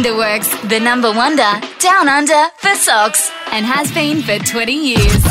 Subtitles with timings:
[0.00, 5.24] Wonderworks, the number wonder, down under for socks, and has been for 20 years.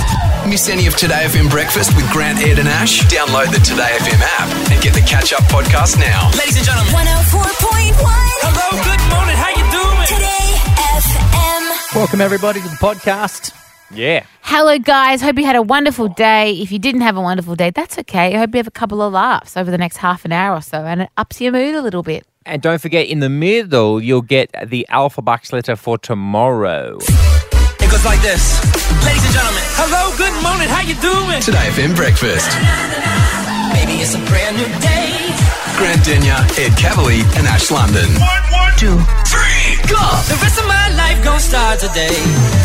[0.46, 3.02] Miss any of Today FM breakfast with Grant, Ed, and Ash?
[3.10, 6.29] Download the Today FM app and get the catch up podcast now.
[6.38, 7.97] Ladies and gentlemen, 104.1
[8.46, 10.05] hello, good morning, how you doing?
[10.05, 10.54] Today
[11.01, 11.95] FM.
[11.95, 13.49] Welcome everybody to the podcast.
[13.92, 14.26] Yeah.
[14.42, 15.21] Hello, guys.
[15.21, 16.54] Hope you had a wonderful day.
[16.54, 18.36] If you didn't have a wonderful day, that's okay.
[18.36, 20.62] I hope you have a couple of laughs over the next half an hour or
[20.62, 22.25] so, and it ups your mood a little bit.
[22.46, 26.97] And don't forget, in the middle, you'll get the Alpha Bucks letter for tomorrow.
[27.00, 28.61] It goes like this.
[29.06, 31.42] Ladies and gentlemen, hello, good morning, how you doing?
[31.42, 32.50] Today FM breakfast.
[33.73, 35.48] Baby, it's a brand new day.
[35.80, 38.03] Grant Denyer, Ed Kavalee, and Ash London.
[38.78, 39.95] Two, three, go!
[40.28, 42.09] The rest of my life gonna start today.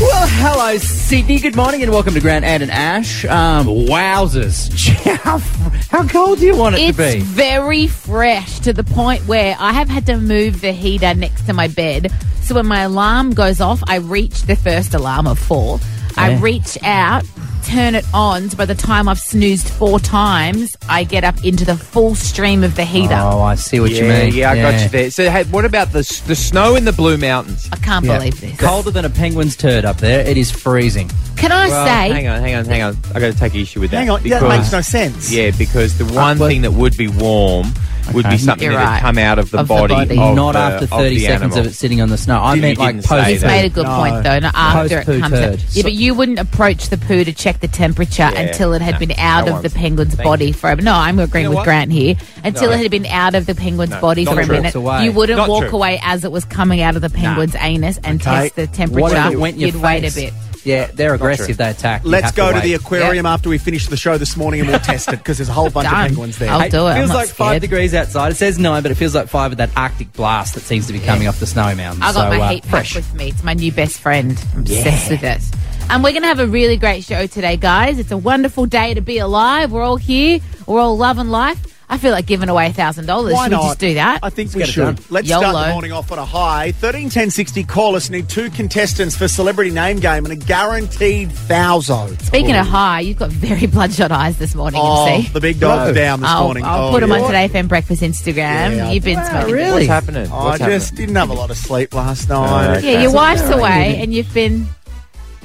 [0.00, 1.38] Well, hello Sydney.
[1.38, 3.24] Good morning and welcome to Grant, Ed, and Ash.
[3.24, 4.68] Um, wowzers!
[5.18, 7.18] how, how cold do you want it It's to be?
[7.20, 11.46] It's very fresh to the point where I have had to move the heater next
[11.46, 12.10] to my bed.
[12.42, 15.78] So when my alarm goes off, I reach the first alarm of four.
[16.16, 17.24] I reach out,
[17.64, 18.50] turn it on.
[18.50, 22.62] So by the time I've snoozed four times, I get up into the full stream
[22.64, 23.14] of the heater.
[23.18, 24.34] Oh, I see what you mean.
[24.34, 25.10] yeah, I got you there.
[25.10, 27.68] So, hey, what about the, s- the snow in the Blue Mountains?
[27.72, 28.18] I can't Yeah.
[28.18, 28.58] believe this.
[28.58, 30.20] Colder than a penguin's turd up there.
[30.26, 31.10] It is freezing.
[31.36, 32.12] Can I Well, say?
[32.12, 32.96] hang on, hang on, hang on.
[33.14, 33.98] I got to take issue with that.
[33.98, 35.32] Hang on, because, that makes no sense.
[35.32, 37.72] Yeah, because the uh, one well- thing that would be warm
[38.12, 38.94] would be something You're that right.
[38.96, 39.94] had come out of the Of the body.
[39.94, 40.18] body.
[40.18, 41.58] of Not the- after of 30 the seconds animal.
[41.58, 42.40] of it sitting on the snow.
[42.40, 43.28] I You meant like didn't post.
[43.28, 43.96] He's made a good No.
[43.96, 44.38] point though.
[44.40, 45.52] Not after it Post-poo comes turd.
[45.54, 45.58] out.
[45.72, 48.98] Yeah, but you wouldn't approach the poo to check the temperature until it had no,
[49.00, 51.50] been out no of the penguin's thank body for a No, I'm agreeing You know
[51.50, 51.64] with what?
[51.64, 52.14] Grant here.
[52.42, 52.76] Until No.
[52.76, 54.74] it had been out of the penguin's No, body not for a minute.
[54.74, 55.04] Away.
[55.04, 55.78] You wouldn't Not walk true.
[55.78, 59.30] away as it was coming out of the penguin's anus and test the temperature.
[59.32, 60.32] it went in your You'd wait a bit.
[60.64, 61.46] Yeah, they're aggressive.
[61.46, 61.54] true.
[61.54, 62.04] They attack.
[62.04, 62.62] You Let's have go to, wait.
[62.64, 65.48] the aquarium after we finish the show this morning and we'll test it because there's
[65.48, 65.94] a whole bunch Done.
[66.02, 66.50] of penguins there.
[66.50, 66.90] I'll Hey, do it.
[66.90, 67.60] I'm feels not like five scared.
[67.62, 68.32] degrees outside.
[68.32, 70.92] It says nine, but it feels like five with that Arctic blast that seems to
[70.92, 72.02] be coming off the snowy mountains.
[72.04, 72.94] I got so, my uh, heat pack fresh.
[72.96, 73.28] with me.
[73.28, 74.42] It's my new best friend.
[74.54, 75.42] I'm obsessed with it.
[75.90, 77.98] And we're going to have a really great show today, guys.
[77.98, 79.70] It's a wonderful day to be alive.
[79.70, 80.40] We're all here.
[80.66, 81.73] We're all loving life.
[81.88, 83.34] I feel like giving away a thousand dollars.
[83.34, 83.62] Why Should we not?
[83.68, 84.20] just do that?
[84.22, 85.10] I think Let's we get it should.
[85.10, 86.72] Let's start the morning off on a high.
[86.72, 88.08] 13 10 60 call us.
[88.10, 92.18] Need two contestants for celebrity name game and a guaranteed thousand.
[92.20, 95.28] Speaking of high, you've got very bloodshot eyes this morning, Oh, MC.
[95.28, 95.94] the big dog's No.
[95.94, 96.64] down this I'll, morning.
[96.64, 98.76] I'll oh, put them on Today FM Breakfast Instagram.
[98.76, 99.54] Yeah, You've been Wow, smoking.
[99.54, 99.72] really?
[99.72, 100.28] What's happening?
[100.32, 101.06] Oh, I What's just happening?
[101.06, 102.66] didn't have a lot of sleep last night.
[102.68, 102.92] Oh, okay.
[102.94, 104.66] Yeah, your wife's away and you've been.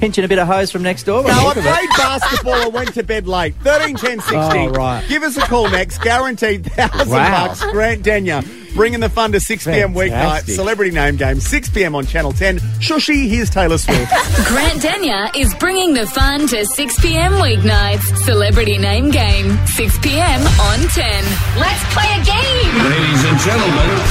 [0.00, 1.22] Pinching a bit of hose from next door.
[1.22, 3.54] No, I played basketball and went to bed late.
[3.62, 4.34] 13 10 60.
[4.36, 5.04] Oh, right.
[5.08, 5.98] Give us a call next.
[5.98, 7.48] Guaranteed thousand Wow.
[7.48, 7.62] bucks.
[7.70, 8.42] Grant Denyer.
[8.74, 9.92] Bringing the fun to 6 p.m.
[9.94, 10.44] weeknight.
[10.54, 11.38] Celebrity name game.
[11.40, 11.94] 6 p.m.
[11.94, 12.58] on Channel 10.
[12.80, 14.10] Shushi, here's Taylor Swift.
[14.46, 17.32] Grant Denyer is bringing the fun to 6 p.m.
[17.32, 18.16] weeknights.
[18.24, 20.40] Celebrity name game, 6 p.m.
[20.40, 21.24] on 10.
[21.58, 22.84] Let's play a game.
[22.88, 24.06] Ladies and gentlemen,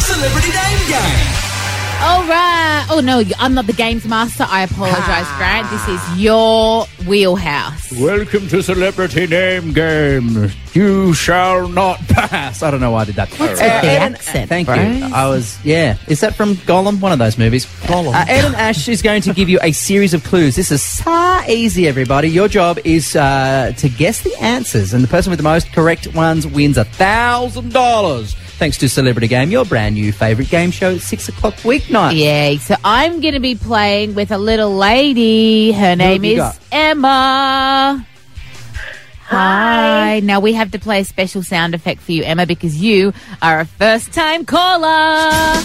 [0.00, 1.43] Celebrity name game.
[2.06, 2.86] All right.
[2.90, 4.44] Oh, no, I'm not the games master.
[4.46, 5.70] I apologize, Grant.
[5.70, 7.90] This is your wheelhouse.
[7.92, 10.50] Welcome to Celebrity Name Game.
[10.74, 12.62] You shall not pass.
[12.62, 13.30] I don't know why I did that.
[13.38, 14.78] What's Uh, with the accent, Thank bros?
[14.98, 15.04] you.
[15.14, 15.96] I was, yeah.
[16.06, 17.00] Is that from Gollum?
[17.00, 17.64] One of those movies.
[17.86, 18.12] Gollum.
[18.14, 20.56] Uh, Ed and Ash is going to give you a series of clues.
[20.56, 22.28] This is so easy, everybody.
[22.28, 26.06] Your job is uh, to guess the answers, and the person with the most correct
[26.14, 28.36] ones wins a thousand dollars.
[28.56, 32.16] Thanks to Celebrity Game, your brand new favourite game show, at six o'clock weeknight.
[32.16, 35.72] Yeah, so I'm going to be playing with a little lady.
[35.72, 36.58] Her name is got?
[36.70, 38.06] Emma.
[39.24, 40.20] Hi.
[40.20, 43.12] Now we have to play a special sound effect for you, Emma, because you
[43.42, 45.60] are a first time caller.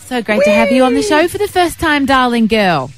[0.00, 2.90] So great to have you on the show for the first time, darling girl.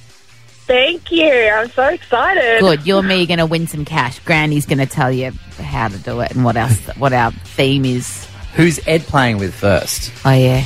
[0.67, 1.29] Thank you.
[1.29, 2.61] I'm so excited.
[2.61, 2.87] Good.
[2.87, 4.21] You and me are going to win some cash.
[4.21, 5.33] Granny's going to tell you
[5.71, 8.27] how to do it and what else, what our theme is.
[8.55, 10.13] Who's Ed playing with first?
[10.25, 10.59] Oh, yeah.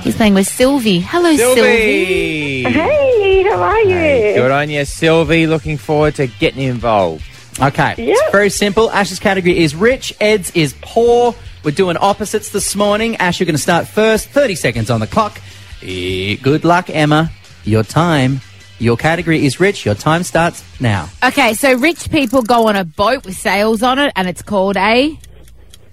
[0.00, 1.00] He's playing with Sylvie.
[1.00, 2.62] Hello, Sylvie.
[2.62, 2.78] Sylvie!
[2.78, 4.34] Hey, how are you?
[4.40, 5.46] Good on you, Sylvie.
[5.46, 7.22] Looking forward to getting involved.
[7.60, 7.94] Okay.
[7.98, 8.14] Yeah.
[8.16, 8.90] It's very simple.
[8.90, 11.34] Ash's category is rich, Ed's is poor.
[11.62, 13.16] We're doing opposites this morning.
[13.16, 14.30] Ash, you're going to start first.
[14.30, 15.38] 30 seconds on the clock.
[15.82, 17.30] Eh, Good luck, Emma.
[17.64, 18.40] Your time.
[18.80, 19.84] Your category is rich.
[19.84, 21.08] Your time starts now.
[21.22, 24.76] Okay, so rich people go on a boat with sails on it, and it's called
[24.76, 25.18] a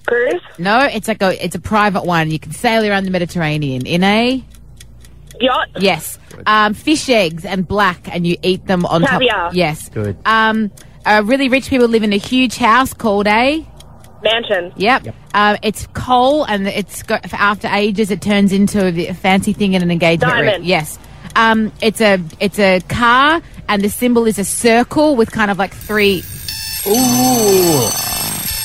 [0.06, 0.42] Cruise?
[0.58, 0.86] no.
[0.86, 2.32] It's like a it's a private one.
[2.32, 4.44] You can sail around the Mediterranean in a
[5.42, 5.68] Yacht?
[5.80, 6.18] yes.
[6.46, 9.48] Um, fish eggs and black, and you eat them on Caviar.
[9.48, 9.56] top.
[9.56, 9.90] Yes.
[9.90, 10.18] Good.
[10.26, 10.72] Um,
[11.06, 13.68] uh, really rich people live in a huge house called a
[14.24, 14.74] Mansion?
[14.78, 15.16] Yep.
[15.34, 19.82] Um, it's coal, and it's got after ages it turns into a fancy thing in
[19.84, 20.46] an engagement ring.
[20.46, 20.66] Diamond.
[20.66, 20.98] Yes.
[21.36, 25.58] Um, it's a it's a car, and the symbol is a circle with kind of
[25.58, 26.24] like three.
[26.88, 27.90] Ooh.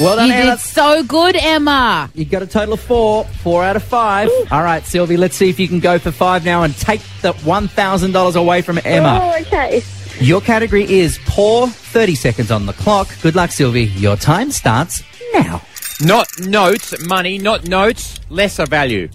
[0.00, 0.50] Well done, You Emma.
[0.53, 2.11] did so good, Emma.
[2.14, 4.29] You got a total of four, four out of five.
[4.50, 7.32] All right, Sylvie, let's see if you can go for five now and take the
[7.35, 9.20] $1,000 away from Emma.
[9.23, 9.82] Oh, okay.
[10.19, 13.08] Your category is poor, 30 seconds on the clock.
[13.23, 13.85] Good luck, Sylvie.
[13.85, 15.03] Your time starts
[15.35, 15.61] now.
[16.00, 19.08] Not notes, money, not notes, lesser value.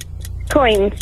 [0.49, 0.93] Coins.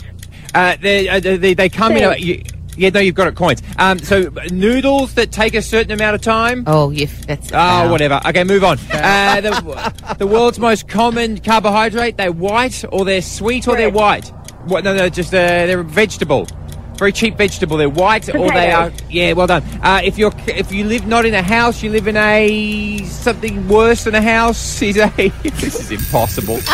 [0.56, 2.04] Uh, they, uh, they, they come in.
[2.04, 2.42] A, you,
[2.78, 3.36] yeah, no, you've got it.
[3.36, 3.62] Coins.
[3.78, 6.64] Um, so noodles that take a certain amount of time.
[6.68, 7.08] Oh, you.
[7.08, 7.52] That's.
[7.52, 7.92] Oh, wow.
[7.92, 8.20] whatever.
[8.26, 8.78] Okay, move on.
[8.92, 12.18] Uh, the, the world's most common carbohydrate.
[12.18, 14.28] They're white, or they're sweet, or they're white.
[14.66, 14.84] What?
[14.84, 16.48] No, no, just uh, they're a vegetable.
[16.98, 17.78] Very cheap vegetable.
[17.78, 18.92] They're white, or they are.
[19.10, 19.64] Yeah, well done.
[19.82, 23.68] Uh, if you're if you live not in a house, you live in a something
[23.68, 24.82] worse than a house.
[24.86, 25.10] Is a
[25.44, 26.56] this is impossible.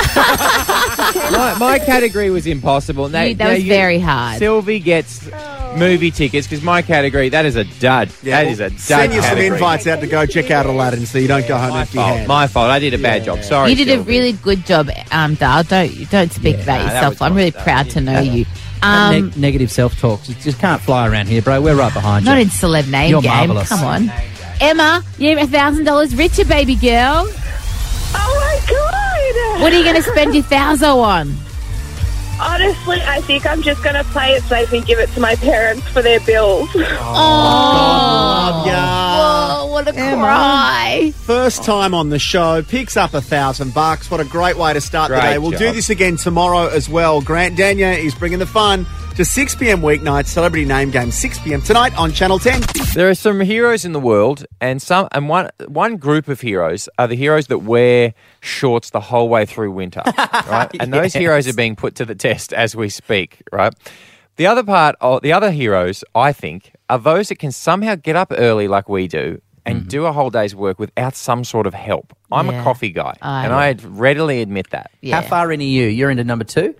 [1.31, 3.09] my, my category was impossible.
[3.09, 4.39] Now- You- that now was very hard.
[4.39, 5.27] Sylvie gets
[5.77, 8.09] movie tickets because my category that is a dud.
[8.23, 8.79] that is a dud.
[8.79, 11.69] Send you some invites out to go check out Aladdin so you don't go home
[11.69, 12.07] My empty fault.
[12.09, 12.27] handed.
[12.27, 12.69] My fault.
[12.69, 13.41] I did a bad job.
[13.43, 13.69] Sorry.
[13.71, 15.63] You did a really good job, um, Dale.
[15.63, 17.21] Don't don't speak about nah, yourself.
[17.21, 17.63] I'm really Dale.
[17.63, 18.45] proud to know you.
[18.81, 20.27] That Um, neg- negative self-talk.
[20.27, 21.61] You just can't fly around here, bro.
[21.61, 22.31] We're right behind you.
[22.31, 23.31] not in celeb name You're game.
[23.49, 23.69] marvellous.
[23.69, 24.11] Come on,
[24.59, 25.03] Emma.
[25.17, 27.27] You're a thousand dollars richer, baby girl.
[28.13, 29.61] Oh my god!
[29.61, 31.35] What are you going to spend your thousand on?
[32.41, 35.35] Honestly, I think I'm just going to play it safe and give it to my
[35.35, 36.69] parents for their bills.
[36.75, 38.73] Oh, love ya.
[39.61, 41.13] Oh, what a cry!
[41.17, 44.09] First time on the show, picks up a thousand bucks.
[44.09, 45.37] What a great way to start the Great day.
[45.37, 45.59] We'll job.
[45.59, 47.21] do this again tomorrow as well.
[47.21, 48.85] Grant Denyer is bringing the fun
[49.15, 49.81] to 6 p.m.
[49.81, 51.61] weeknight, Celebrity Name Game, 6 p.m.
[51.61, 52.61] tonight on Channel 10.
[52.93, 56.87] There are some heroes in the world, and some and one one group of heroes
[56.97, 60.69] are the heroes that wear shorts the whole way through winter, right?
[60.79, 63.73] And those heroes are being put to the test as we speak, right?
[64.37, 68.15] The other part, of, the other heroes, I think, are those that can somehow get
[68.15, 69.87] up early like we do and mm-hmm.
[69.89, 72.15] do a whole day's work without some sort of help.
[72.31, 72.61] I'm Yeah.
[72.61, 73.57] a coffee guy, I and know.
[73.57, 74.91] I readily admit that.
[75.01, 75.21] Yeah.
[75.21, 75.87] How far in are you?
[75.87, 76.73] You're into number two?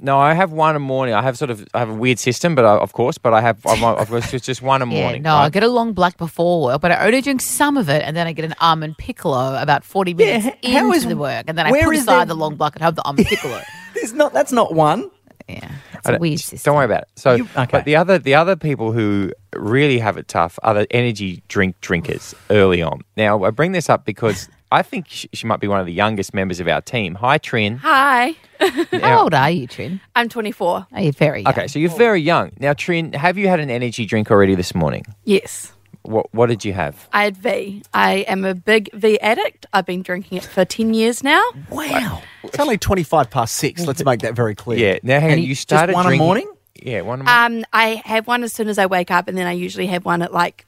[0.00, 1.14] No, I have one in the morning.
[1.14, 3.40] I have sort of I have a weird system, but I, of course, but I
[3.40, 5.22] have I've, I've got just, just one in the Yeah, morning.
[5.22, 8.02] no, I get a long black before work, but I only drink some of it,
[8.02, 11.16] and then I get an almond piccolo about forty minutes h- how into is- the
[11.16, 13.60] work, and then I put aside there- the long black and have the almond piccolo.
[13.96, 14.32] It's not.
[14.32, 15.10] That's not one.
[15.48, 16.70] yeah, it's I a don't- weird system.
[16.72, 17.08] Don't worry about it.
[17.16, 17.66] So, You- okay.
[17.70, 21.80] but the other the other people who really have it tough are the energy drink
[21.80, 23.02] drinkers early on.
[23.16, 25.92] Now, I bring this up because I think she, she might be one of the
[25.92, 27.14] youngest members of our team.
[27.16, 27.76] Hi, Trin.
[27.78, 28.34] Hi,
[28.92, 30.00] How old are you, Trin?
[30.16, 30.86] I'm 24.
[30.92, 31.52] Are you very young?
[31.52, 32.50] Okay, so you're very young.
[32.58, 35.04] Now, Trin, have you had an energy drink already this morning?
[35.24, 35.72] Yes,
[36.02, 37.08] What What did you have?
[37.12, 37.82] I had V.
[37.94, 39.66] I am a big V addict.
[39.72, 41.42] I've been drinking it for 10 years now.
[41.70, 42.20] Wow.
[42.42, 43.86] It's only 25 past 6.
[43.86, 44.78] Let's make that very clear.
[44.78, 44.98] Yeah.
[45.04, 45.38] Now, hang on.
[45.38, 46.50] you- You just started one a drinking- morning?
[46.82, 47.62] Yeah, one a morning.
[47.62, 50.04] Um, I have one as soon as I wake up, and then I usually have
[50.04, 50.66] one at like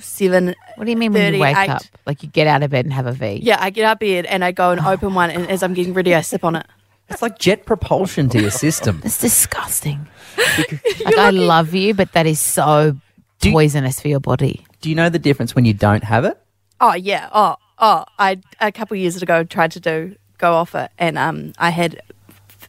[0.00, 0.54] seven.
[0.76, 1.70] What do you mean when you wake 38.
[1.74, 1.82] up?
[2.06, 3.40] Like you get out of bed and have a V?
[3.42, 5.74] Yeah, I get out of bed and I go and open one, and as I'm
[5.74, 6.66] getting ready, I sip on it.
[7.08, 9.00] It's like jet propulsion to your system.
[9.04, 10.06] It's disgusting.
[10.38, 12.96] like I love you, but that is so
[13.40, 14.64] Do you- poisonous for your body.
[14.80, 16.40] Do you know the difference when you don't have it?
[16.80, 17.28] Oh yeah.
[17.32, 18.04] Oh oh.
[18.18, 21.70] I a couple of years ago tried to do go off it, and um, I
[21.70, 22.00] had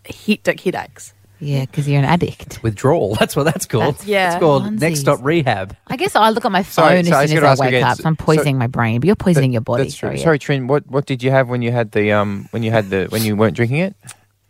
[0.05, 1.13] hectic headaches.
[1.41, 2.61] Yeah, because you're an addict.
[2.63, 3.15] Withdrawal.
[3.19, 3.95] That's what that's called.
[3.95, 4.33] That's- Yeah.
[4.33, 4.79] It's called Onesies.
[4.79, 5.75] next stop rehab.
[5.87, 7.59] I guess I look at my phone Sorry, as so I was soon gonna as
[7.59, 7.97] ask I wake again, up.
[7.97, 9.83] so- So I'm poisoning my brain, but you're poisoning your body.
[9.83, 10.09] That's true.
[10.09, 10.23] so, yeah.
[10.23, 10.67] Sorry, Trin.
[10.67, 13.23] What What did you have when you had the um when you had the when
[13.23, 13.95] you weren't drinking it?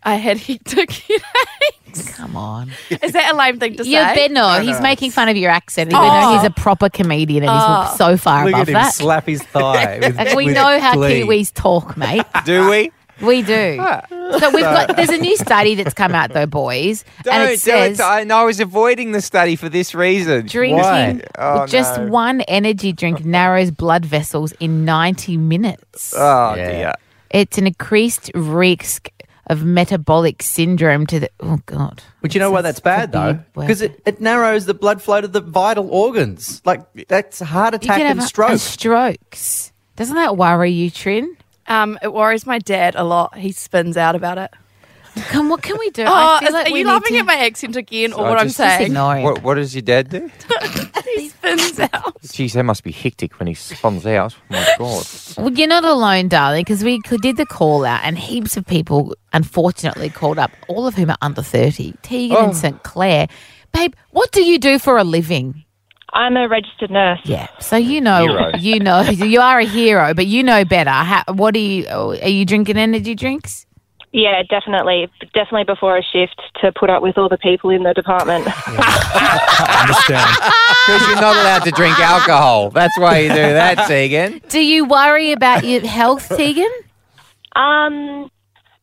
[0.03, 2.11] I had hectic headaches.
[2.15, 2.71] Come on.
[2.89, 3.89] Is that a lame thing to say?
[3.91, 4.27] You're say?
[4.27, 4.59] Benno.
[4.61, 6.37] He's making fun of your accent, even though Oh.
[6.37, 7.83] he's a proper comedian and Oh.
[7.87, 8.93] he's so far Look above at him that.
[8.93, 9.99] slap his thigh.
[10.01, 11.21] with- Like, we with know how glee.
[11.21, 12.23] Kiwis talk, mate.
[12.45, 12.91] Do we?
[13.21, 13.77] We do.
[13.79, 14.05] Ah.
[14.09, 14.95] So we've got.
[14.95, 18.03] There's a new study that's come out though, boys, Don't and do it says it.
[18.03, 20.47] I know I was avoiding the study for this reason.
[20.47, 21.21] drinking Why?
[21.37, 22.07] Oh, with just no.
[22.07, 26.13] one energy drink narrows blood vessels in 90 minutes.
[26.17, 26.71] Oh Yeah.
[26.71, 26.93] dear.
[27.29, 29.09] It's an increased risk
[29.47, 31.29] of metabolic syndrome to the.
[31.41, 32.01] Oh God.
[32.21, 33.39] But you know why that's bad though?
[33.55, 33.67] Weird.
[33.67, 36.61] Because it, it narrows the blood flow to the vital organs.
[36.65, 38.49] Like that's heart You attack could have and a- stroke.
[38.51, 39.71] and strokes.
[39.97, 41.35] Doesn't that worry you, Trin?
[41.67, 43.37] Um, it worries my dad a lot.
[43.37, 44.51] He spins out about it.
[45.27, 46.03] Come, what can we do?
[46.03, 48.13] Oh, I feel is- like are we you need laughing to- at my accent again,
[48.13, 48.85] or So what I'm just- Just saying?
[48.87, 49.23] ignore it.
[49.23, 50.31] What What does your dad do?
[51.15, 52.21] he spins out.
[52.23, 54.35] Jeez, that must be hectic when he spawns out.
[54.39, 55.05] Oh my god.
[55.37, 58.65] Well, you're not alone, darling, because we could- did the call out, and heaps of
[58.65, 60.51] people, unfortunately, called up.
[60.69, 61.93] All of whom are under thirty.
[62.03, 62.45] Tegan Oh.
[62.45, 63.27] and St Clair,
[63.73, 63.93] babe.
[64.11, 65.65] What do you do for a living?
[66.13, 67.21] I'm a registered nurse.
[67.23, 68.51] Yeah, so you know, Hero.
[68.59, 70.89] you know, you are a hero, but you know better.
[70.89, 71.87] How, what are you?
[71.87, 73.65] Are you drinking energy drinks?
[74.13, 75.07] Yeah, definitely.
[75.33, 78.45] Definitely before a shift to put up with all the people in the department.
[79.81, 80.35] understand.
[80.85, 82.71] Because you're not allowed to drink alcohol.
[82.71, 84.41] That's why you do that, Tegan.
[84.49, 86.71] Do you worry about your health, Tegan?
[87.55, 88.29] Um,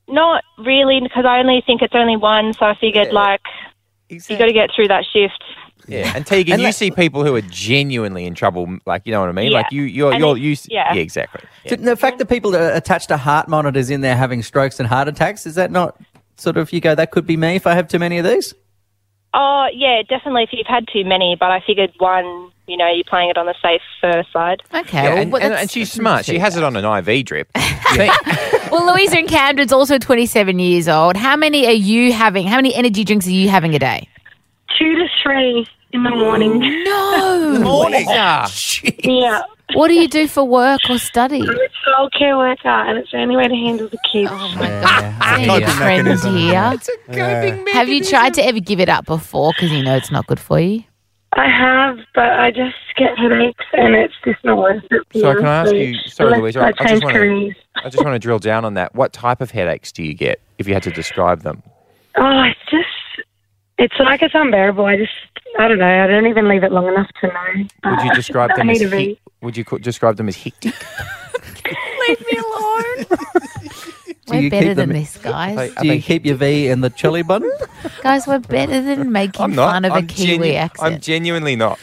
[0.08, 3.42] not really, because I only think it's only one, so I figured like
[4.08, 5.44] you got to get through that shift.
[5.86, 9.12] Yeah, and Tegan, And you that- see people who are genuinely in trouble, like you
[9.12, 9.52] know what I mean.
[9.52, 9.58] Yeah.
[9.58, 10.56] Like you, you're, you're, it- you.
[10.68, 10.92] yeah.
[10.94, 11.40] yeah, exactly.
[11.64, 11.76] Yeah.
[11.76, 15.08] The fact that people are attached to heart monitors in there having strokes and heart
[15.08, 15.98] attacks, is that not
[16.36, 18.54] sort of, you go, that could be me if I have too many of these?
[19.34, 23.04] Oh, yeah, definitely if you've had too many, but I figured one, you know, you're
[23.04, 24.62] playing it on the safer side.
[24.74, 25.02] Okay.
[25.02, 26.24] Yeah, and, but and, and she's smart.
[26.24, 27.48] She has it on an IV drip.
[28.70, 31.16] Well, Louisa in Camden's also 27 years old.
[31.16, 32.46] How many are you having?
[32.46, 34.06] How many energy drinks are you having a day?
[34.78, 36.58] Two to three in the morning.
[36.84, 37.58] No.
[37.62, 38.06] Morning.
[38.08, 38.50] Ah,
[39.02, 39.42] Yeah.
[39.74, 41.42] What do you do for work or study?
[41.42, 44.30] I'm a childcare worker, and it's the only way to handle the kids.
[44.32, 45.02] Oh my Yeah, God.
[45.02, 45.36] yeah.
[45.36, 46.36] Seeing your friend mechanism.
[46.36, 46.52] here.
[46.52, 47.64] Yeah.
[47.74, 50.40] Have you tried to ever give it up before because you know it's not good
[50.40, 50.84] for you?
[51.34, 55.02] I have, but I just get headaches, and it's just not worth it.
[55.14, 57.50] So can I ask you- sorry, Unless Louisa, I I- I just wanna-
[57.84, 58.94] I just want to drill down on that.
[58.94, 61.62] What type of headaches do you get if you had to describe them?
[62.16, 62.88] Oh, it's just,
[63.78, 64.84] it's like it's unbearable.
[64.84, 65.12] I just,
[65.58, 66.04] I don't know.
[66.04, 67.66] I don't even leave it long enough to know.
[67.90, 70.74] Would you describe I them as need hi- Would you co- describe them as hectic?
[72.08, 73.06] Leave me alone.
[74.28, 75.56] We're better than them- this, guys.
[75.56, 77.42] Like- Do you keep your V in the chili bun?
[78.02, 79.72] Guys, we're better than making I'm not.
[79.72, 80.94] fun of I'm a Kiwi genu- accent.
[80.94, 81.78] I'm genuinely not.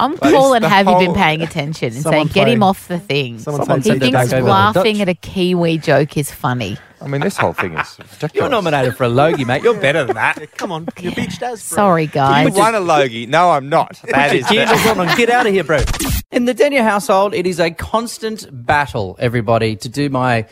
[0.00, 2.60] I'm Like, calling the have you been whole- paying attention and Someone saying get him
[2.60, 3.38] playing- off the thing.
[3.38, 5.02] Someone Someone He send it thinks over the laughing Dutch.
[5.02, 6.78] at a Kiwi joke is funny.
[7.02, 8.32] I mean, this whole thing is ridiculous.
[8.34, 9.62] You're nominated for a Logie, mate.
[9.62, 10.38] You're better than that.
[10.58, 11.66] Come on, your beach does.
[11.68, 11.76] bro.
[11.76, 12.48] Sorry, guys.
[12.48, 13.24] You won a Logie.
[13.26, 13.98] No, I'm not.
[14.10, 14.46] That is.
[14.48, 15.80] Gears on and get out of here, bro.
[16.32, 20.46] In the Denyer household, it is a constant battle, everybody, to do my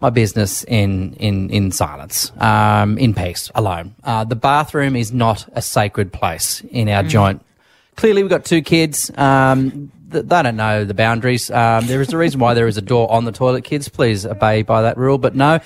[0.00, 3.94] my business in in in silence, um, in peace, alone.
[4.04, 7.40] Uh, the bathroom is not a sacred place in our joint.
[7.96, 9.10] Clearly, we've got two kids.
[9.16, 11.50] Um, th- they don't know the boundaries.
[11.50, 13.64] Um, there is a reason why there is a door on the toilet.
[13.64, 15.18] Kids, please obey by that rule.
[15.18, 15.60] But no,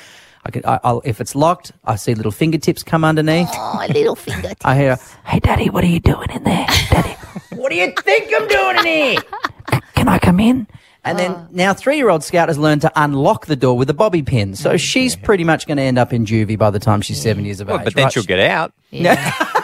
[0.44, 3.48] I can, I, I'll, if it's locked, I see little fingertips come underneath.
[3.52, 4.52] Oh, little finger.
[4.64, 7.10] I hear, "Hey, Daddy, what are you doing in there, Daddy?
[7.54, 9.80] what do you think I'm doing in here?
[9.94, 10.66] Can I come in?"
[11.04, 14.54] And then now, three-year-old Scout has learned to unlock the door with a bobby pin,
[14.54, 17.46] so she's pretty much going to end up in juvie by the time she's seven
[17.46, 17.84] years of Well, age.
[17.84, 18.12] but then right?
[18.12, 18.74] she'll get out.
[18.90, 19.16] Yeah.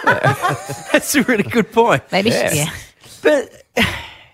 [0.92, 2.02] That's a really good point.
[2.12, 2.48] Maybe Yeah.
[2.50, 2.70] she, yeah.
[3.22, 3.64] But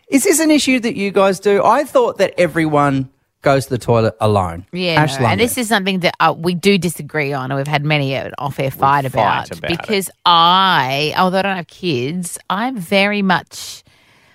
[0.08, 1.62] is this an issue that you guys do?
[1.64, 3.08] I thought that everyone
[3.42, 4.66] goes to the toilet alone.
[4.72, 7.84] Yeah, no, and this is something that uh, we do disagree on, and we've had
[7.84, 13.22] many an off-air fight fight about because I, although I don't have kids, I'm very
[13.22, 13.82] much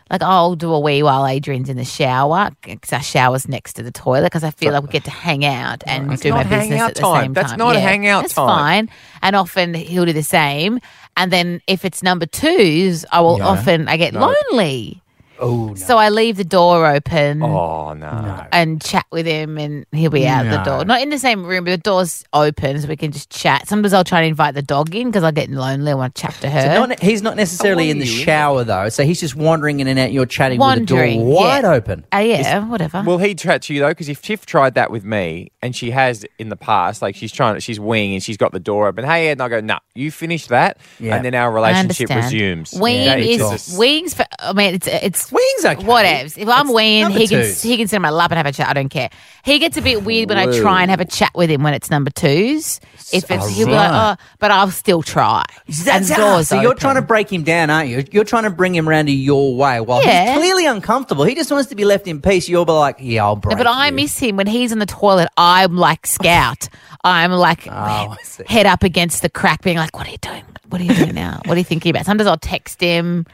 [0.09, 3.83] like I'll do a wee while Adrian's in the shower because our shower's next to
[3.83, 6.43] the toilet because I feel like we get to hang out and It's do my
[6.43, 7.23] not business at the time.
[7.23, 7.57] same That's time.
[7.59, 8.47] not a Yeah, hangout that's time.
[8.47, 8.89] fine,
[9.21, 10.79] and often he'll do the same.
[11.17, 13.47] And then if it's number twos, I will Yeah.
[13.47, 15.01] often I get lonely,
[15.39, 15.75] oh, no.
[15.75, 18.45] so I leave the door open Oh no.
[18.51, 20.63] and chat with him, and he'll be out the No.
[20.63, 20.85] door.
[20.85, 23.67] Not in the same room, but the door's open, so we can just chat.
[23.67, 25.91] Sometimes I'll try and invite the dog in because I get lonely.
[25.91, 26.61] I want to chat to her.
[26.61, 29.87] So not, he's not necessarily in the you shower though, so he's just wandering in
[29.87, 30.11] and out.
[30.11, 31.71] You're chatting Wandering, with the door wide yeah.
[31.71, 32.05] open.
[32.13, 33.03] Uh, yeah, whatever.
[33.03, 33.89] Will he chat to you though?
[33.89, 37.31] Because if Tiff tried that with me, and she has in the past, like she's
[37.31, 39.03] trying, she's winging, and she's got the door open.
[39.03, 41.15] Hey, Ed, and I go, nah, you finish that, Yeah.
[41.15, 42.33] and then our I relationship understand.
[42.33, 42.73] resumes.
[42.79, 44.13] Wing That is just- wings.
[44.13, 45.83] For, I mean, it's it's Wings okay.
[45.83, 46.37] Whatevs.
[46.37, 47.61] If I'm It's weeing, number he can twos.
[47.61, 48.67] he can sit on my lap and have a chat.
[48.69, 49.09] I don't care.
[49.43, 51.73] He gets a bit weird when I try and have a chat with him when
[51.73, 52.79] it's number twos.
[53.13, 55.43] If it's he'll be like, oh, but I'll still try.
[55.67, 56.79] That's and the ah, door's so you're open.
[56.79, 58.03] trying to break him down, aren't you?
[58.11, 60.33] You're trying to bring him around to your way while Yeah.
[60.33, 61.23] he's clearly uncomfortable.
[61.23, 62.49] He just wants to be left in peace.
[62.49, 63.93] You'll be like, yeah, I'll break No, but I you.
[63.93, 65.27] miss him when he's in the toilet.
[65.37, 66.67] I'm like scout.
[67.03, 68.43] I'm like Oh, I see.
[68.47, 70.43] head up against the crack, being like, "What are you doing?
[70.69, 71.41] What are you doing now?
[71.45, 73.27] What are you thinking about?" Sometimes I'll text him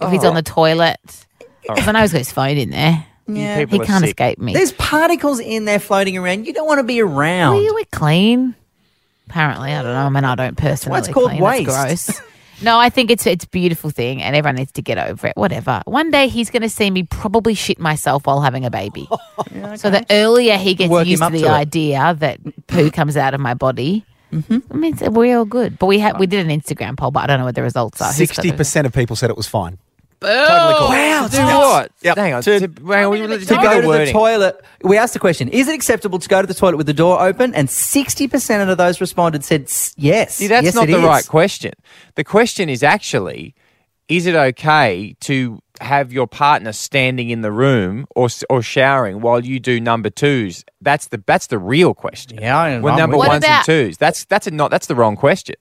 [0.00, 0.98] if he's on the toilet
[1.74, 3.04] because I know he's got his phone in there.
[3.26, 3.58] Yeah.
[3.58, 4.10] people He can't sick.
[4.10, 4.54] escape me.
[4.54, 6.46] There's particles in there floating around.
[6.46, 7.54] You don't want to be around.
[7.54, 8.54] Well, you were clean.
[9.28, 10.06] Apparently, I don't know.
[10.06, 10.98] I mean, I don't personally.
[11.00, 11.42] it's called clean.
[11.42, 12.08] That's waste.
[12.08, 12.20] gross.
[12.62, 15.36] no, I think it's it's a beautiful thing, and everyone needs to get over it.
[15.36, 15.82] Whatever.
[15.84, 19.08] One day he's going to see me probably shit myself while having a baby.
[19.76, 21.50] So the earlier he gets Work used to the to it.
[21.50, 24.58] idea that poo comes out of my body, Mm-hmm.
[24.70, 25.78] I mean, we're all good.
[25.78, 28.00] But we had we did an Instagram poll, but I don't know what the results
[28.02, 28.12] are.
[28.12, 29.78] Sixty percent of people said it was fine.
[30.20, 30.88] Totally cool.
[30.88, 31.92] Wow, Do to- what?
[32.02, 32.16] Yep.
[32.16, 32.42] Hang on.
[32.42, 34.12] To- To, hang on, we- To let's to go to the wording.
[34.12, 34.64] toilet.
[34.82, 37.20] We asked the question: Is it acceptable to go to the toilet with the door
[37.22, 37.54] open?
[37.54, 40.34] And sixty percent of those responded said s- yes.
[40.36, 41.04] See, that's Yes, not it the is.
[41.04, 41.72] right question.
[42.16, 43.54] The question is actually,
[44.08, 49.20] is it okay to have your partner standing in the room or s- or showering
[49.20, 50.64] while you do number twos?
[50.80, 52.38] That's the that's the real question.
[52.40, 53.98] Yeah, I- Well, I'm number with What ones about- and twos.
[53.98, 55.54] That's that's a not that's the wrong question.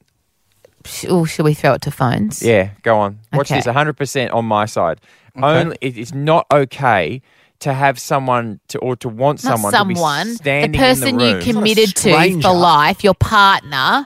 [1.09, 2.41] Oh, should we throw it to phones?
[2.41, 3.19] Yeah, go on.
[3.33, 3.59] Watch Okay.
[3.59, 3.67] this.
[3.67, 4.99] 100% on my side.
[5.41, 7.21] Only it is not okay
[7.59, 11.07] to have someone to or to want Not someone, someone, to be the standing person
[11.09, 12.47] in the you committed to stranger.
[12.47, 14.05] for life, your partner.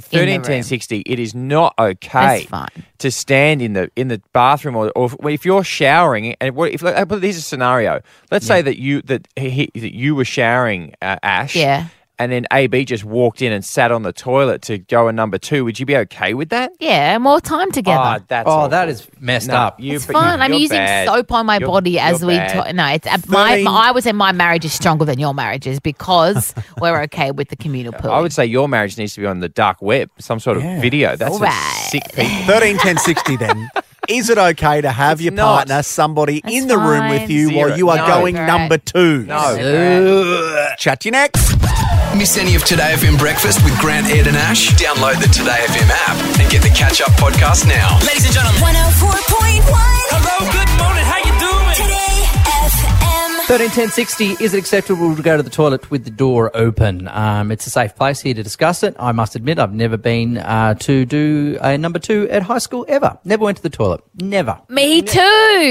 [0.00, 0.42] thirteen room.
[0.42, 1.00] ten sixty.
[1.06, 2.68] It is not okay fine.
[2.98, 6.72] to stand in the in the bathroom or, or if, if you're showering and what
[6.72, 8.00] if like, but here's a scenario.
[8.30, 11.54] Let's say that you that he, that you were showering uh, Ash.
[11.56, 11.88] Yeah.
[12.18, 15.36] And then AB just walked in and sat on the toilet to go a number
[15.36, 15.66] two.
[15.66, 16.72] Would you be okay with that?
[16.80, 18.00] Yeah, more time together.
[18.02, 19.78] Ah, that's Oh, that is messed No, up.
[19.78, 20.40] you- It's fine.
[20.40, 21.08] I'm using bad.
[21.08, 22.72] soap on my You're- body as we talk.
[22.74, 23.88] No, it's uh, my, my.
[23.88, 27.50] I would say my marriage is stronger than your marriage is because we're okay with
[27.50, 28.10] the communal pool.
[28.12, 30.62] I would say your marriage needs to be on the dark web, some sort of
[30.64, 30.80] Yeah.
[30.80, 31.16] video.
[31.16, 31.86] That's All a right.
[31.90, 32.46] sick people.
[32.46, 33.68] 13 10 60 then.
[34.08, 35.56] Is it okay to have It's your not.
[35.66, 37.68] partner, somebody That's in the room with you Zero.
[37.68, 38.06] while you are No.
[38.06, 38.46] going Great.
[38.46, 39.24] number two?
[39.24, 40.74] No.
[40.78, 41.54] Chat to you next.
[42.16, 44.70] Miss any of Today FM breakfast with Grant, Ed, and Ash?
[44.74, 47.98] Download the Today FM app and get the catch up podcast now.
[48.00, 48.62] Ladies and gentlemen.
[48.62, 50.75] 104.1 Hello, good
[53.48, 57.06] 131060, is it acceptable to go to the toilet with the door open?
[57.06, 58.96] Um, it's a safe place here to discuss it.
[58.98, 62.84] I must admit, I've never been uh, to do a number two at high school
[62.88, 63.16] ever.
[63.22, 64.00] Never went to the toilet.
[64.16, 64.60] Never.
[64.68, 65.20] Me too.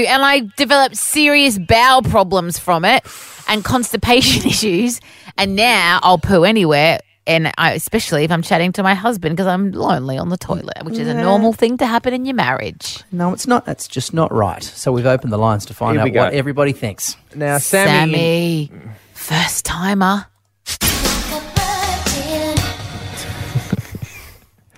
[0.08, 3.04] And I developed serious bowel problems from it
[3.46, 4.98] and constipation issues.
[5.36, 9.48] And now I'll poo anywhere and I, especially if I'm chatting to my husband because
[9.48, 13.02] I'm lonely on the toilet, which is a normal thing to happen in your marriage.
[13.10, 13.64] No, it's not.
[13.64, 14.62] That's just not right.
[14.62, 17.16] So we've opened the lines to find Here out what everybody thinks.
[17.36, 18.66] Now, Sammy.
[18.70, 18.72] Sammy,
[19.12, 20.26] first timer.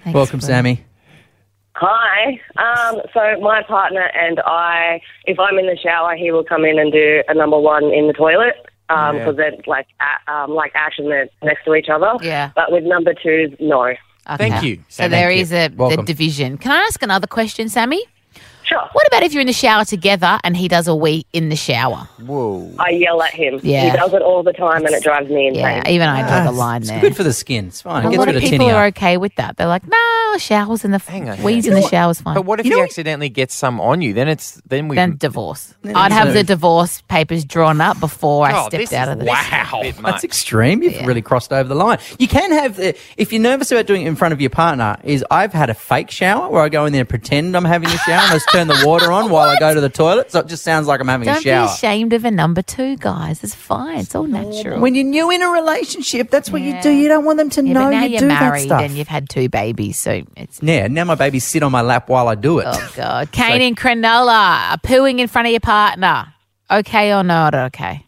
[0.03, 0.47] Thanks, Welcome, bro.
[0.49, 0.85] Sammy.
[1.75, 2.41] Hi.
[2.57, 6.79] Um, so my partner and I, if I'm in the shower, he will come in
[6.81, 8.55] and do a number one in the toilet
[8.88, 9.31] because Yeah.
[9.33, 12.12] they're like a- um, like Ash and they're next to each other.
[12.23, 12.50] Yeah.
[12.57, 13.95] But with number twos, no.
[14.37, 15.11] Thank you, So Sammy.
[15.11, 15.87] there Thank is you.
[16.00, 16.59] a division.
[16.59, 18.03] Can I ask another question, Sammy?
[18.69, 18.87] Sure.
[18.93, 21.57] What about if you're in the shower together and he does a wee in the
[21.57, 22.09] shower?
[22.21, 22.71] Whoa.
[22.79, 23.61] I yell at him.
[23.63, 23.91] Yeah.
[23.91, 25.63] He does it all the time and it drives me insane.
[25.63, 27.01] Yeah, even I draw the line It's there.
[27.01, 27.69] good for the skin.
[27.69, 28.05] It's fine.
[28.05, 28.75] a It gets lot rid of of people tinea.
[28.75, 29.57] are okay with that.
[29.57, 31.39] They're like, no, showers in the Hang on.
[31.39, 31.91] wheeze You in the what?
[31.91, 32.35] shower's fine.
[32.35, 34.13] But what if You he know- accidentally gets some on you?
[34.13, 35.75] Then it's then we then divorce.
[35.83, 39.19] Then I'd have the divorce papers drawn up before I Oh, stepped out is- of
[39.21, 39.69] the shower.
[39.77, 39.83] wow.
[39.83, 40.83] Bit That's extreme.
[40.83, 41.07] You've Yeah.
[41.07, 41.99] really crossed over the line.
[42.19, 44.97] You can have, uh, if you're nervous about doing it in front of your partner,
[45.05, 47.88] is I've had a fake shower where I go in there and pretend I'm having
[47.88, 50.31] a shower and I just turn the water on while I go to the toilet.
[50.33, 51.42] So it just sounds like I'm having a shower.
[51.42, 53.42] Don't a be ashamed of a number two, guys.
[53.44, 53.99] It's fine.
[54.01, 54.81] It's all natural.
[54.81, 56.90] When you're new in a relationship, that's what you do.
[56.90, 58.83] You don't want them to yeah, know but now you you're do that married stuff.
[58.83, 62.09] and you've had two babies, so it's yeah, now my babies sit on my lap
[62.09, 62.66] while I do it.
[62.68, 63.31] oh god.
[63.33, 66.33] Kane and Cronulla are pooing in front of your partner.
[66.71, 68.05] Okay or not okay?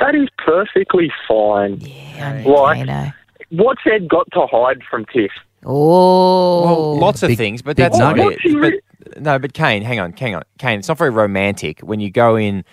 [0.00, 1.80] That is perfectly fine.
[1.80, 3.10] Yeah, I Like- know.
[3.50, 5.30] What's Ed got to hide from Tiff?
[5.64, 8.38] Oh, Well, lots of Big- things, but that's not nugget.
[8.44, 8.60] it.
[8.60, 8.72] But,
[9.20, 10.78] no, but Kane, hang on, hang on, Kane.
[10.78, 12.64] It's not very romantic when you go in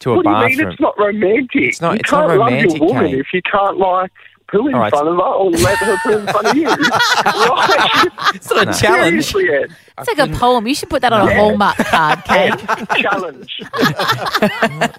[0.00, 0.58] to a What do you bathroom.
[0.58, 1.48] mean it's not romantic?
[1.62, 3.20] It's not- you it's not can't romantic, love your woman Kane.
[3.20, 4.10] if you can't like
[4.52, 4.90] poo in All right.
[4.90, 6.66] front of her or let her poo in front of you.
[6.68, 8.08] right?
[8.34, 9.24] It's not a challenge.
[9.26, 9.74] Seriously, Ed.
[9.98, 10.66] it's like a poem.
[10.66, 12.56] You should put that on a Hallmark card, Kane.
[13.02, 13.60] Challenge.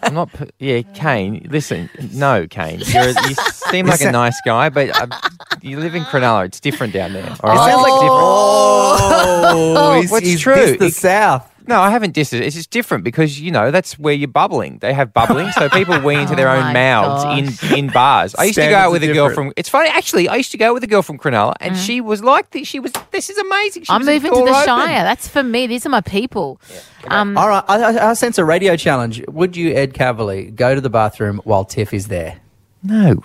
[0.04, 0.32] I'm not.
[0.34, 1.48] pu- Yeah, Kane.
[1.50, 2.80] Listen, no, Kane.
[2.88, 3.36] You're, you
[3.72, 5.08] seem like a nice guy, but uh,
[5.62, 6.46] you live in Cronulla.
[6.46, 7.24] It's different down there.
[7.42, 7.68] All right?
[7.70, 8.20] It sounds like different.
[9.76, 10.56] Oh, he's, what's he's true?
[10.56, 11.50] dissed the It- South.
[11.68, 12.44] No, I haven't dissed it.
[12.44, 14.80] It's just different because you know that's where you're bubbling.
[14.80, 18.36] They have bubbling, so people wee into their Oh own my mouths in in bars.
[18.36, 19.54] I used to go out with a girl from.
[19.56, 20.28] It's funny actually.
[20.28, 22.68] I used to go out with a girl from Cronulla, and she was like this.
[22.68, 22.92] She was.
[23.12, 23.84] This is amazing.
[23.84, 24.66] She I'm was moving to the open.
[24.66, 25.04] Shire.
[25.04, 25.68] That's for me.
[25.68, 26.60] These are my people.
[27.08, 29.24] Um, All right, I, I, I sense a radio challenge.
[29.28, 32.40] Would you, Ed Kavalee, go to the bathroom while Tiff is there?
[32.82, 33.22] No,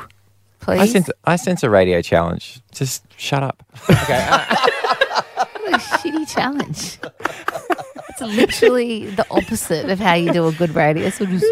[0.61, 0.81] please.
[0.81, 1.11] I sense.
[1.25, 2.61] I sense a radio challenge.
[2.73, 3.63] Just shut up.
[3.89, 4.27] Okay.
[4.31, 6.99] uh, What a shitty challenge.
[8.21, 11.11] It's literally the opposite of how you do a good radio.
[11.11, 11.45] So just-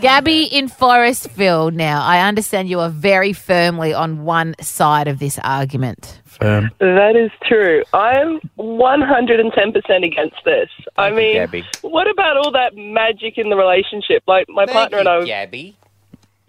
[0.00, 2.02] Gabby in Forestville now.
[2.02, 6.20] I understand you are very firmly on one side of this argument.
[6.24, 6.70] Firm.
[6.80, 7.82] That is true.
[7.92, 10.68] I'm 110% against this.
[10.96, 11.64] I you, mean, Gabby.
[11.82, 14.22] what about all that magic in the relationship?
[14.26, 15.76] Like, my partner and I, Gabby.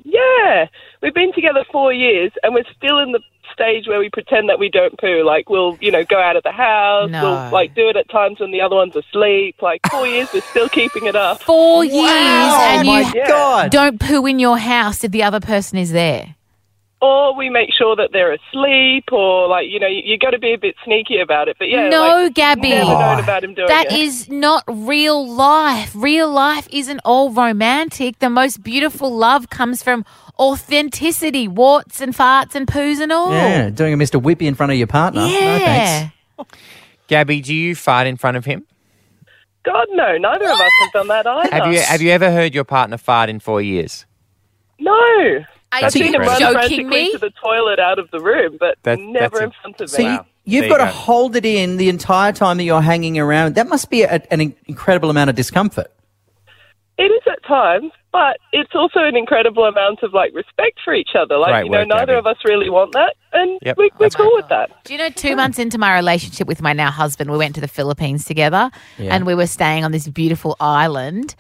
[0.04, 0.65] yeah,
[1.01, 3.19] we've been together four years and we're still in the
[3.55, 5.23] stage where we pretend that we don't poo.
[5.23, 7.23] Like, we'll, you know, go out of the house, No.
[7.23, 9.61] we'll, like, do it at times when the other one's asleep.
[9.61, 11.41] Like, four years, we're still keeping it up.
[11.41, 13.71] Four years and oh my you God.
[13.71, 16.35] don't poo in your house if the other person is there.
[17.01, 20.39] Or we make sure that they're asleep, or, like, you know, you, you got to
[20.39, 21.58] be a bit sneaky about it.
[21.60, 22.69] But yeah, no, like, Gabby.
[22.69, 23.99] never known about him doing That it.
[23.99, 25.91] is not real life.
[25.93, 28.19] Real life isn't all romantic.
[28.19, 30.05] The most beautiful love comes from
[30.39, 33.31] authenticity, warts and farts and poos and all.
[33.34, 34.19] Yeah, doing a Mr.
[34.21, 35.21] Whippy in front of your partner.
[35.21, 36.10] No Yeah.
[36.38, 36.58] thanks.
[37.08, 38.65] Gabby, do you fart in front of him?
[39.63, 40.17] God, no.
[40.17, 41.49] Neither of us have done that either.
[41.55, 44.05] Have you have you ever heard your partner fart in four years?
[44.79, 45.43] No.
[45.81, 47.11] Are I've you seen him run joking frantically me?
[47.11, 49.53] to the toilet out of the room, but That- never that's in it.
[49.61, 50.09] front of So me.
[50.11, 53.17] you, you've There got you to hold it in the entire time that you're hanging
[53.19, 53.55] around.
[53.55, 55.91] That must be a, an incredible amount of discomfort.
[56.97, 61.09] It is at times, but it's also an incredible amount of like respect for each
[61.13, 61.38] other.
[61.38, 62.19] Like Great you know, work, neither Gabby.
[62.19, 64.71] of us really want that, and Yep, we, we're that's cool with that.
[64.85, 67.59] Do you know, two months into my relationship with my now husband, we went to
[67.61, 69.13] the Philippines together Yeah.
[69.13, 71.35] and we were staying on this beautiful island.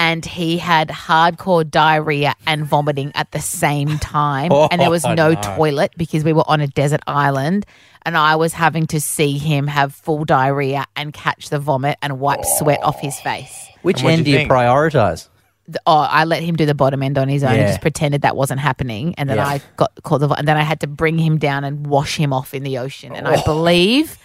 [0.00, 4.52] And he had hardcore diarrhea and vomiting at the same time.
[4.70, 5.40] and there was Oh, no, no.
[5.56, 7.66] toilet because we were on a desert island.
[8.02, 12.20] And I was having to see him have full diarrhea and catch the vomit and
[12.20, 13.66] wipe sweat off his face.
[13.82, 14.50] Which end do you think?
[14.50, 15.28] prioritize?
[15.66, 18.22] The- Oh, I let him do the bottom end on his own and just pretended
[18.22, 19.14] that wasn't happening.
[19.18, 19.46] And then Yeah.
[19.46, 22.32] I got called the, and then I had to bring him down and wash him
[22.32, 23.14] off in the ocean.
[23.14, 23.32] And Oh.
[23.32, 24.16] I believe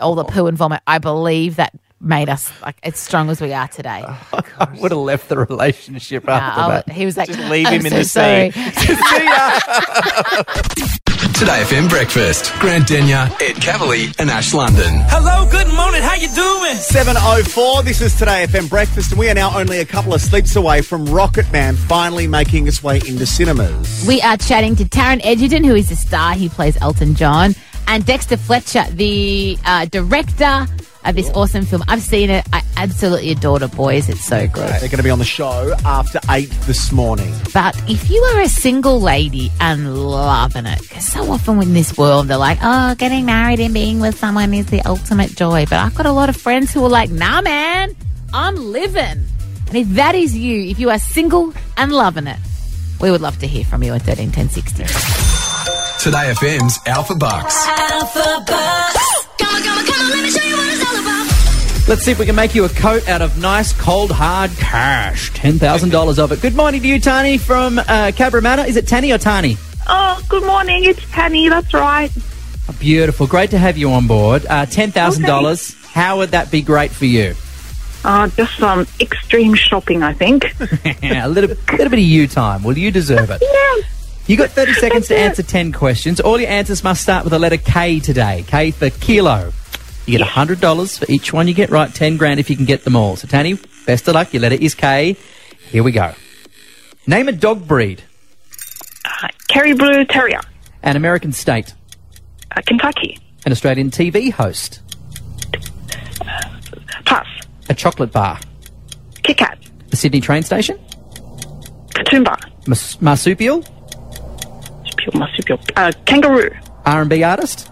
[0.00, 0.82] all the poo and vomit.
[0.86, 4.02] I believe that made us like as strong as we are today.
[4.32, 6.90] I would have left the relationship Nah, after I'll- that.
[6.90, 8.50] he was like, Just leave "I'm him in so the sorry."
[11.42, 12.52] Today FM breakfast.
[12.60, 15.00] Grant Denyer, Ed Kavalee, and Ash London.
[15.08, 16.00] Hello, good morning.
[16.02, 16.76] How you doing?
[16.76, 20.54] 7.04, this is Today FM Breakfast, and we are now only a couple of sleeps
[20.54, 24.04] away from Rocketman finally making its way into cinemas.
[24.06, 26.34] We are chatting to Taron Egerton, who is the star.
[26.34, 30.66] He plays Elton John, and Dexter Fletcher, the uh, director
[31.04, 31.82] of this awesome film.
[31.88, 32.46] I've seen it.
[32.52, 34.08] I absolutely adored it, boys.
[34.08, 34.68] It's so good.
[34.68, 37.32] They're going to be on the show after 8 this morning.
[37.52, 41.96] But if you are a single lady and loving it, because so often in this
[41.98, 45.64] world they're like, oh, getting married and being with someone is the ultimate joy.
[45.64, 47.94] But I've got a lot of friends who are like, nah, man,
[48.32, 49.26] I'm living.
[49.68, 52.38] And if that is you, if you are single and loving it,
[53.00, 55.71] we would love to hear from you at 13 10 60.
[56.02, 57.64] Today FM's Alpha Bucks.
[57.68, 59.26] Alpha Bucks.
[59.38, 61.88] Come on, come on, come on, let me show you what it's all about.
[61.88, 65.30] Let's see if we can make you a coat out of nice, cold, hard cash.
[65.30, 66.40] $10,000 of it.
[66.42, 68.66] Good morning to you, Tani from uh, Cabramatta.
[68.66, 69.56] Is it Tani or Tani?
[69.88, 70.82] Oh, good morning.
[70.84, 71.48] It's Penny.
[71.48, 72.10] That's right.
[72.80, 73.28] Beautiful.
[73.28, 74.44] Great to have you on board.
[74.46, 75.84] Uh, $10,000.
[75.92, 77.34] How would that be great for you?
[78.04, 80.46] Uh, just some extreme shopping, I think.
[80.60, 82.64] a little, little bit of you time.
[82.64, 83.40] Well, you deserve it.
[83.40, 83.88] yeah.
[84.26, 86.20] You got 30 seconds to answer 10 questions.
[86.20, 88.44] All your answers must start with the letter K today.
[88.46, 89.52] K for kilo.
[90.06, 92.84] You get $100 for each one you get right, 10 grand if you can get
[92.84, 93.16] them all.
[93.16, 94.32] So, Tani, best of luck.
[94.32, 95.16] Your letter is K.
[95.70, 96.14] Here we go.
[97.06, 98.02] Name a dog breed.
[99.48, 100.40] Kerry Blue Terrier.
[100.82, 101.74] An American state.
[102.50, 103.18] Uh, Kentucky.
[103.44, 104.80] An Australian TV host.
[107.04, 107.26] Pass.
[107.68, 108.38] A chocolate bar.
[109.22, 109.58] Kit Kat.
[109.88, 110.78] The Sydney train station.
[111.90, 112.36] Katoomba.
[112.66, 113.64] Mas- marsupial.
[115.14, 115.18] Marsupial.
[115.18, 115.58] Marsupial.
[115.76, 116.50] Uh, kangaroo.
[116.86, 117.70] R&B artist.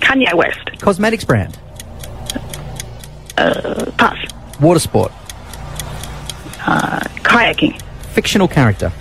[0.00, 0.80] Kanye West.
[0.80, 1.58] Cosmetics brand.
[3.36, 4.18] Uh, pass.
[4.60, 5.12] Water sport.
[6.66, 7.80] Uh, kayaking.
[8.12, 8.92] Fictional character.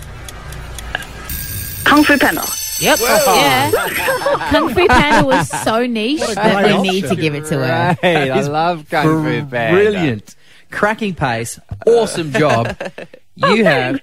[1.84, 2.43] Kung Fu Panda.
[2.80, 2.99] Yep.
[2.99, 3.71] Yeah.
[4.52, 7.97] Kung Fu Panda was so niche that great we need to give it to her.
[8.02, 9.73] Hey, I love Kung Fu Panda.
[9.73, 10.36] Brilliant.
[10.71, 11.60] Cracking pace.
[11.86, 12.78] Awesome job.
[13.36, 13.99] you have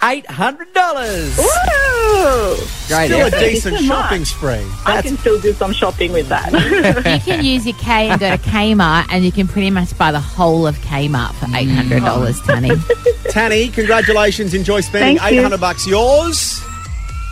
[0.00, 1.38] $800.
[1.38, 2.56] Woo!
[2.88, 3.84] Great Still a decent so much.
[3.84, 4.66] shopping spree.
[4.86, 6.52] I can still do some shopping with that.
[6.52, 10.10] you can use your K and go to Kmart, and you can pretty much buy
[10.10, 11.56] the whole of Kmart for mm.
[11.56, 12.54] eight hundred dollars, oh.
[12.54, 12.70] Tony.
[13.30, 14.54] Tanny, congratulations.
[14.54, 15.40] Enjoy spending Thank you.
[15.40, 16.60] 800 bucks yours.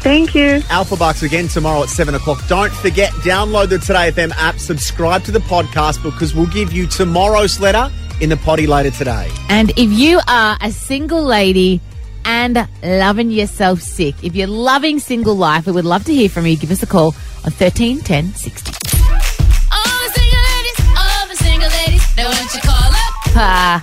[0.00, 0.62] Thank you.
[0.70, 2.46] Alpha Bucks again tomorrow at 7 o'clock.
[2.46, 6.86] Don't forget, download the Today FM app, subscribe to the podcast because we'll give you
[6.86, 9.28] tomorrow's letter in the potty later today.
[9.48, 11.80] And if you are a single lady
[12.28, 16.46] and loving yourself sick, if you're loving single life, we would love to hear from
[16.46, 16.56] you.
[16.56, 17.14] Give us a call
[17.44, 18.70] on 13 10 60.
[19.72, 23.14] All the single ladies, all single ladies, know what you call up.
[23.40, 23.82] Ah,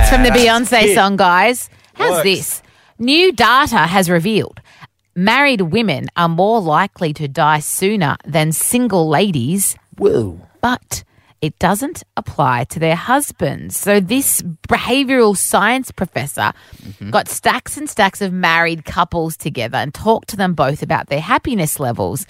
[0.00, 0.94] it's from the Beyonce it.
[0.94, 1.70] song, guys.
[1.94, 2.22] How's Works.
[2.24, 2.62] this?
[2.98, 4.60] New data has revealed
[5.14, 9.76] married women are more likely to die sooner than single ladies.
[9.96, 10.40] Woo.
[10.60, 11.04] But
[11.46, 13.78] it doesn't apply to their husbands.
[13.78, 17.10] So this behavioral science professor mm-hmm.
[17.10, 21.20] got stacks and stacks of married couples together and talked to them both about their
[21.20, 22.26] happiness levels.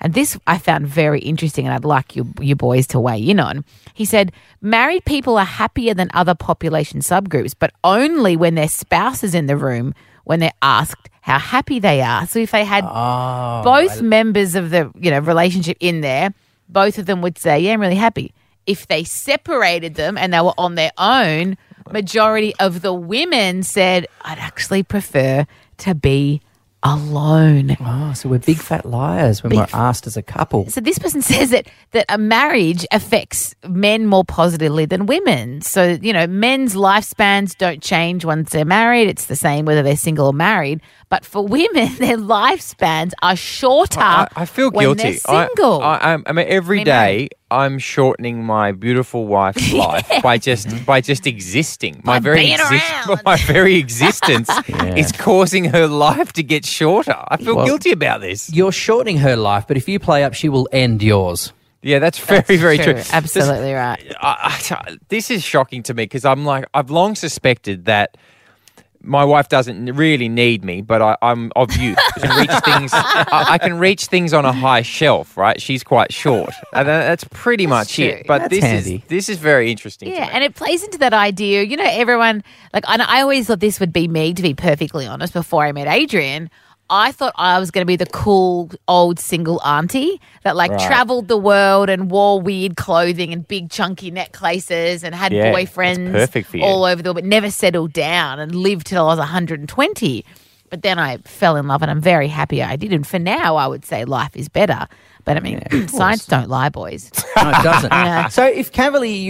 [0.00, 3.40] And this I found very interesting and I'd like you you boys to weigh in
[3.40, 3.64] on.
[3.94, 9.24] He said married people are happier than other population subgroups, but only when their spouse
[9.24, 12.26] is in the room when they're asked how happy they are.
[12.26, 16.34] So if they had Oh, both members of the you know relationship in there,
[16.68, 18.34] both of them would say, "Yeah, I'm really happy."
[18.66, 21.56] If they separated them and they were on their own,
[21.90, 25.46] majority of the women said, "I'd actually prefer
[25.78, 26.40] to be
[26.86, 27.76] alone.
[27.80, 30.68] Oh, so we're big fat liars when we're asked as a couple.
[30.70, 35.60] So this person says that that a marriage affects men more positively than women.
[35.62, 39.08] So you know, men's lifespans don't change once they're married.
[39.08, 40.80] It's the same whether they're single or married.
[41.08, 44.00] But for women, their lifespans are shorter.
[44.00, 45.02] I, I feel when guilty.
[45.02, 45.82] They're single.
[45.82, 50.84] I, I, I mean, every day I'm shortening my beautiful wife's life by just mm-hmm.
[50.84, 52.00] by just existing.
[52.04, 52.58] My By very being
[53.24, 54.96] my very existence Yeah.
[54.96, 57.16] is causing her life to get shorter.
[57.28, 58.52] I feel Well, guilty about this.
[58.52, 61.52] You're shortening her life, but if you play up, she will end yours.
[61.82, 62.94] Yeah, that's very, very true.
[62.94, 64.02] This- Absolutely right.
[64.20, 68.16] I, I, this is shocking to me because I'm like I've long suspected that
[69.06, 71.98] my wife doesn't really need me, but I, I'm of youth.
[72.16, 72.90] I can reach things.
[72.92, 75.60] I, I can reach things on a high shelf, right?
[75.60, 78.06] She's quite short, and uh, that's pretty much true.
[78.06, 78.26] it.
[78.26, 78.94] But That's this handy.
[78.96, 80.10] is this is very interesting.
[80.10, 81.62] Yeah, and it plays into that idea.
[81.62, 82.42] You know, everyone
[82.72, 84.34] like and I always thought this would be me.
[84.34, 86.50] To be perfectly honest, before I met Adrian,
[86.88, 90.86] I thought I was going to be the cool old single auntie that like Right.
[90.86, 96.12] traveled the world and wore weird clothing and big chunky necklaces and had Yeah, boyfriends
[96.12, 96.64] perfect for you.
[96.64, 100.24] all over the world, but never settled down and lived till I was 120.
[100.68, 102.92] But then I fell in love, and I'm very happy I did.
[102.92, 104.88] And for now, I would say life is better.
[105.24, 107.10] But I mean, science don't lie, boys.
[107.36, 107.92] No, it doesn't.
[107.92, 108.28] Yeah.
[108.28, 109.28] So if Cavalry,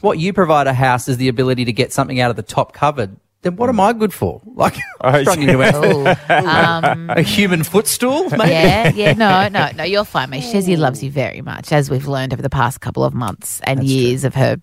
[0.00, 2.72] what you provide a house is the ability to get something out of the top
[2.72, 4.40] cupboard, then what am I good for?
[4.54, 4.74] Like
[5.22, 6.16] struggling to answer.
[6.32, 8.50] Um, a human footstool, maybe?
[8.50, 10.44] Yeah, yeah, no, no, no, you're fine, mate.
[10.44, 13.84] Chezzi loves you very much, as we've learned over the past couple of months and
[13.84, 14.56] years of her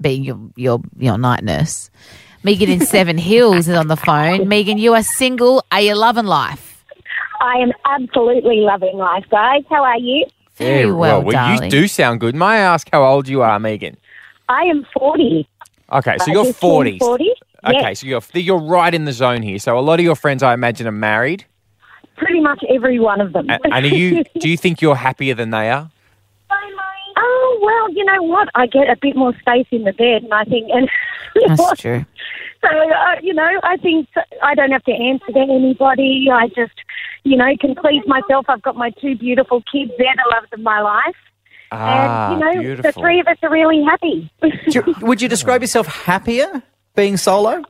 [0.00, 1.90] being your your your night nurse.
[2.42, 4.48] Megan in Seven Hills is on the phone.
[4.48, 5.62] Megan, you are single.
[5.70, 6.84] Are you loving life?
[7.40, 9.62] I am absolutely loving life, guys.
[9.68, 10.24] How are you?
[10.54, 11.70] Very Yeah, well, you darling.
[11.70, 12.34] do sound good.
[12.34, 13.96] May I ask how old you are, Megan?
[14.48, 15.46] I am 40.
[15.92, 16.98] Okay, so I you're 40.
[16.98, 17.32] 40.
[17.66, 18.00] Okay, Yes.
[18.00, 19.58] so you're you're right in the zone here.
[19.58, 21.44] So a lot of your friends, I imagine, are married.
[22.16, 23.48] Pretty much every one of them.
[23.50, 24.24] A- And are you?
[24.38, 25.90] do you think you're happier than they are?
[27.16, 28.48] oh, well, you know what?
[28.54, 30.70] I get a bit more space in the bed, and I think.
[30.72, 30.88] And
[31.58, 32.04] That's true.
[32.62, 34.08] So, uh, you know, I think
[34.42, 36.28] I don't have to answer to anybody.
[36.30, 36.74] I just,
[37.24, 38.46] you know, can please myself.
[38.48, 39.92] I've got my two beautiful kids.
[39.96, 41.16] They're the loves of my life.
[41.72, 44.30] Ah, and, you know, the three of us are really happy.
[44.66, 46.62] You- would you describe yourself happier
[46.94, 47.62] being solo?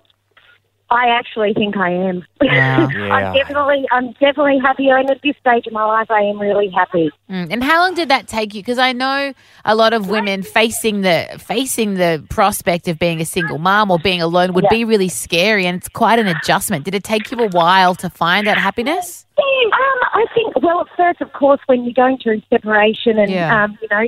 [0.93, 2.25] I actually think I am.
[2.41, 2.89] Wow.
[2.97, 6.69] I'm definitely, I'm definitely happier, and at this stage of my life, I am really
[6.69, 7.11] happy.
[7.31, 8.61] Mm, And how long did that take you?
[8.61, 9.33] Because I know
[9.65, 14.01] a lot of women facing the facing the prospect of being a single mom or
[14.01, 16.85] being alone would be really scary, and it's quite an adjustment.
[16.85, 19.27] Did it take you a while to find that happiness?
[19.41, 23.65] Um, I think, well, at first, of course, when you're going through separation and, Yeah.
[23.65, 24.05] um, you know,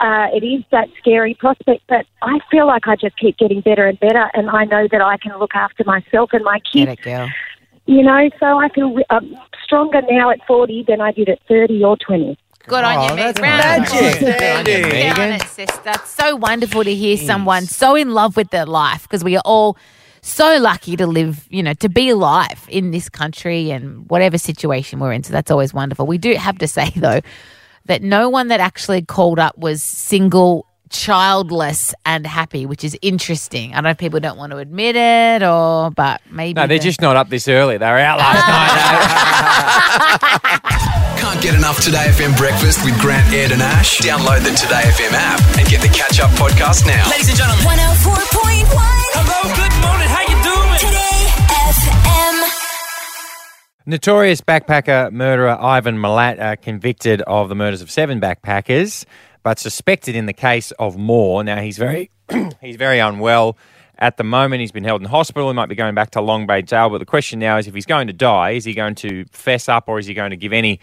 [0.00, 3.86] uh, it is that scary prospect, but I feel like I just keep getting better
[3.86, 6.86] and better, and I know that I can look after myself and my kids.
[6.86, 7.28] Get it, girl.
[7.86, 11.82] You know, so I feel um, stronger now at 40 than I did at 30
[11.84, 12.36] or 20.
[12.66, 13.38] Good on you, Meg.
[13.38, 14.18] Round of applause.
[14.18, 15.40] Good on Megan.
[15.40, 15.70] Sis.
[15.84, 19.42] That's so wonderful to hear someone so in love with their life because we are
[19.46, 19.78] all
[20.22, 24.98] so lucky to live, you know, to be alive in this country and whatever situation
[25.00, 25.22] we're in.
[25.22, 26.06] So that's always wonderful.
[26.06, 27.20] We do have to say, though,
[27.86, 33.72] that no one that actually called up was single, childless, and happy, which is interesting.
[33.72, 36.54] I don't know if people don't want to admit it or, but maybe.
[36.60, 37.78] No, they're the- just not up this early.
[37.78, 38.68] They were out last night.
[41.18, 43.98] Can't get enough Today FM breakfast with Grant, Ed, and Ash?
[44.00, 47.08] Download the Today FM app and get the catch up podcast now.
[47.10, 47.64] Ladies and gentlemen.
[47.64, 48.97] 104.1.
[53.88, 59.06] Notorious backpacker murderer Ivan Milat uh, convicted of the murders of seven backpackers,
[59.42, 61.42] but suspected in the case of more.
[61.42, 62.10] Now he's very
[62.60, 63.56] he's very unwell
[63.98, 64.60] at the moment.
[64.60, 65.48] He's been held in hospital.
[65.48, 66.90] He might be going back to Long Bay Jail.
[66.90, 69.70] But the question now is, if he's going to die, is he going to fess
[69.70, 70.80] up or is he going to give any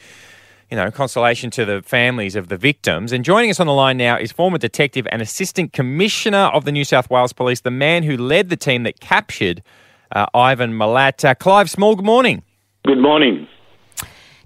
[0.71, 3.11] you know, consolation to the families of the victims.
[3.11, 6.71] And joining us on the line now is former detective and assistant commissioner of the
[6.71, 9.61] New South Wales Police, the man who led the team that captured
[10.11, 11.23] uh, Ivan Milat.
[11.23, 12.41] Uh, Clive Small, good morning.
[12.85, 13.47] Good morning.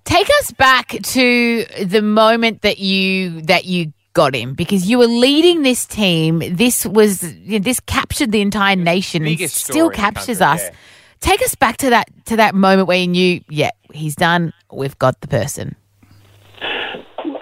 [0.06, 5.08] Take us back to the moment that you that you got him because you were
[5.08, 6.42] leading this team.
[6.56, 10.40] This was you know, this captured the entire nation and still story in the captures
[10.40, 10.76] country, us.
[11.20, 14.54] Take us back to that to that moment where you knew, yeah, he's done.
[14.72, 15.76] We've got the person.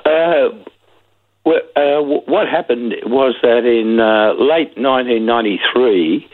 [0.03, 0.49] Uh,
[1.45, 6.27] well, uh, what happened was that in uh, late 1993,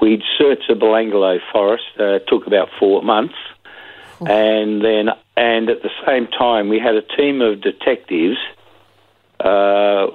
[0.00, 1.84] we'd searched the Belanglo forest.
[1.98, 3.34] Uh, it took about four months,
[4.20, 8.38] and then and at the same time, we had a team of detectives
[9.40, 10.06] uh,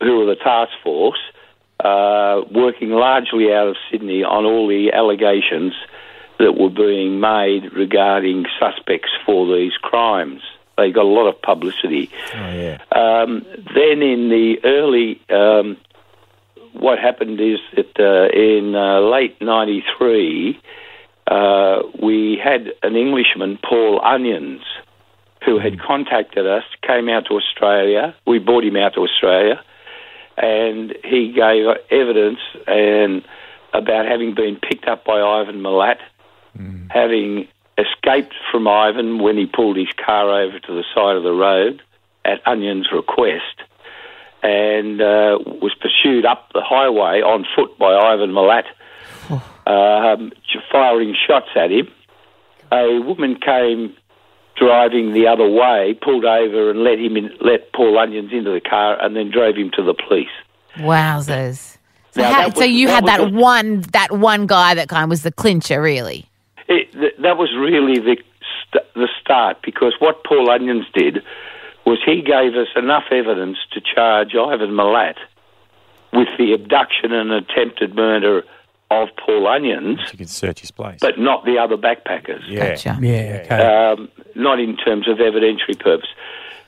[0.00, 1.18] who were the task force,
[1.80, 5.72] uh, working largely out of Sydney on all the allegations
[6.38, 10.42] that were being made regarding suspects for these crimes.
[10.76, 12.10] They got a lot of publicity.
[12.34, 12.82] Oh, yeah.
[12.92, 15.78] Um, then in the early, um,
[16.74, 20.60] what happened is that uh, in uh, late '93,
[21.26, 24.62] uh, we had an Englishman, Paul Onions,
[25.44, 28.14] who had contacted us, came out to Australia.
[28.26, 29.62] We brought him out to Australia,
[30.36, 33.24] and he gave evidence and
[33.72, 35.98] about having been picked up by Ivan Milat,
[36.90, 41.32] having escaped from Ivan when he pulled his car over to the side of the
[41.32, 41.82] road
[42.24, 43.62] at Onion's request,
[44.42, 48.64] and uh, was pursued up the highway on foot by Ivan Milat,
[49.66, 50.32] um,
[50.70, 51.88] firing shots at him.
[52.72, 53.94] A woman came
[54.56, 58.60] driving the other way, pulled over and let him in, let Paul Onions into the
[58.60, 60.28] car, and then drove him to the police.
[60.76, 61.76] Wowzers.
[62.12, 65.04] So, Now, how, that so you that had that one that one guy that kind
[65.04, 66.26] of was the clincher, really.
[66.68, 68.16] It, th- that was really the
[68.62, 71.22] st- the start because what Paul Onions did
[71.84, 75.16] was he gave us enough evidence to charge Ivan Milat
[76.12, 78.42] with the abduction and attempted murder
[78.90, 80.98] of Paul Onions, You can search his place.
[81.00, 82.42] but not the other backpackers.
[82.46, 82.76] Yeah.
[83.00, 83.60] Yeah, okay.
[83.62, 86.08] Um, not in terms of evidentiary purpose.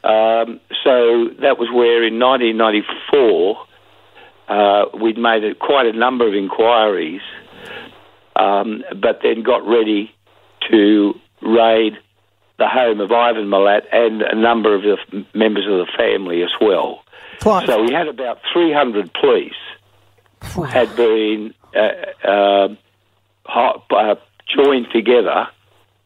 [0.04, 3.66] Um, so that was where in 1994
[4.48, 7.20] uh, we'd made a, quite a number of inquiries,
[8.36, 10.12] um, but then got ready
[10.70, 11.94] to raid
[12.58, 16.42] the home of Ivan Milat and a number of the f- members of the family
[16.42, 17.04] as well.
[17.66, 19.52] So we had about 300 police
[20.68, 22.68] had been uh, uh,
[23.90, 24.14] uh,
[24.54, 25.46] joined together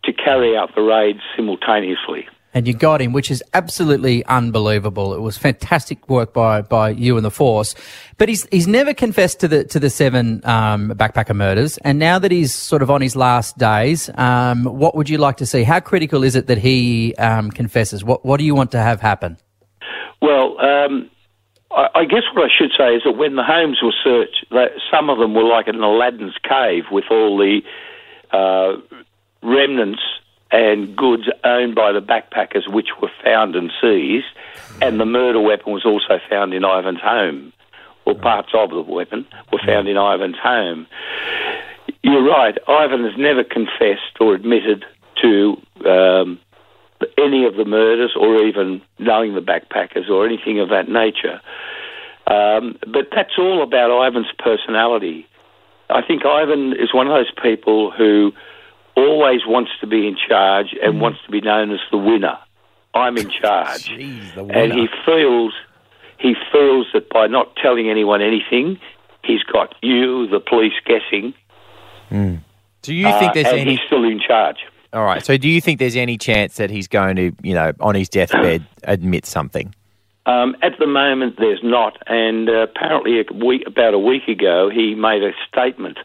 [0.04, 2.26] to carry out the raids simultaneously.
[2.54, 5.14] and you got him, which is absolutely unbelievable.
[5.14, 7.74] It was fantastic work by, by you and the force.
[8.18, 12.18] But he's he's never confessed to the to the seven um, backpacker murders, and now
[12.18, 15.62] that he's sort of on his last days, um, what would you like to see?
[15.62, 18.04] How critical is it that he um, confesses?
[18.04, 19.38] What what do you want to have happen?
[20.20, 21.10] Well, um,
[21.74, 24.46] I, guess what I should say is that when the homes were searched,
[24.90, 27.62] some of them were like an Aladdin's cave with all the
[28.30, 28.76] uh,
[29.42, 30.02] remnants
[30.50, 34.26] and goods owned by the backpackers, which were found and seized,
[34.82, 37.52] and the murder weapon was also found in Ivan's home,
[38.04, 40.86] or parts of the weapon were found in Ivan's home.
[42.02, 42.56] You're right.
[42.68, 44.84] Ivan has never confessed or admitted
[45.22, 45.56] to
[45.86, 46.38] um,
[47.18, 51.40] any of the murders or even knowing the backpackers or anything of that nature.
[52.26, 55.26] Um, but that's all about Ivan's personality.
[55.90, 58.32] I think Ivan is one of those people who
[58.96, 62.38] always wants to be in charge and wants to be known as the winner.
[62.94, 63.88] I'm in charge.
[63.90, 65.54] and he feels
[66.18, 68.78] he feels that by not telling anyone anything,
[69.24, 71.34] he's got you, the police, guessing.
[72.82, 73.70] Do you think uh, there's and any?
[73.72, 74.58] He's still in charge.
[74.92, 75.24] All right.
[75.24, 78.08] So, do you think there's any chance that he's going to, you know, on his
[78.08, 79.74] deathbed, admit something?
[80.26, 84.70] Um, at the moment, there's not, and uh, apparently, a week, about a week ago,
[84.70, 85.98] he made a statement.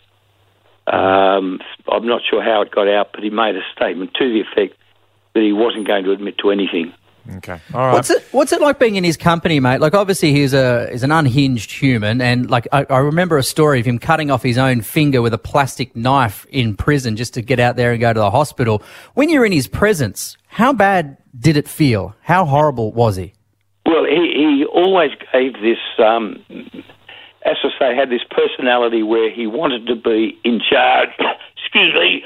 [0.88, 1.60] Um,
[1.92, 4.80] I'm not sure how it got out, but he made a statement to the effect
[5.34, 6.94] that he wasn't going to admit to anything.
[7.38, 7.60] Okay.
[7.74, 7.94] All right.
[7.94, 9.82] What's it What's it like being in his company, mate?
[9.82, 13.80] Like, obviously, he's a is an unhinged human, and like I, I remember a story
[13.80, 17.42] of him cutting off his own finger with a plastic knife in prison just to
[17.42, 18.82] get out there and go to the hospital.
[19.14, 22.16] When you're in his presence, how bad did it feel?
[22.22, 23.34] How horrible was he?
[23.86, 26.44] Well, he, he always gave this, um,
[27.46, 31.10] as I say, had this personality where he wanted to be in charge.
[31.58, 32.24] Excuse me.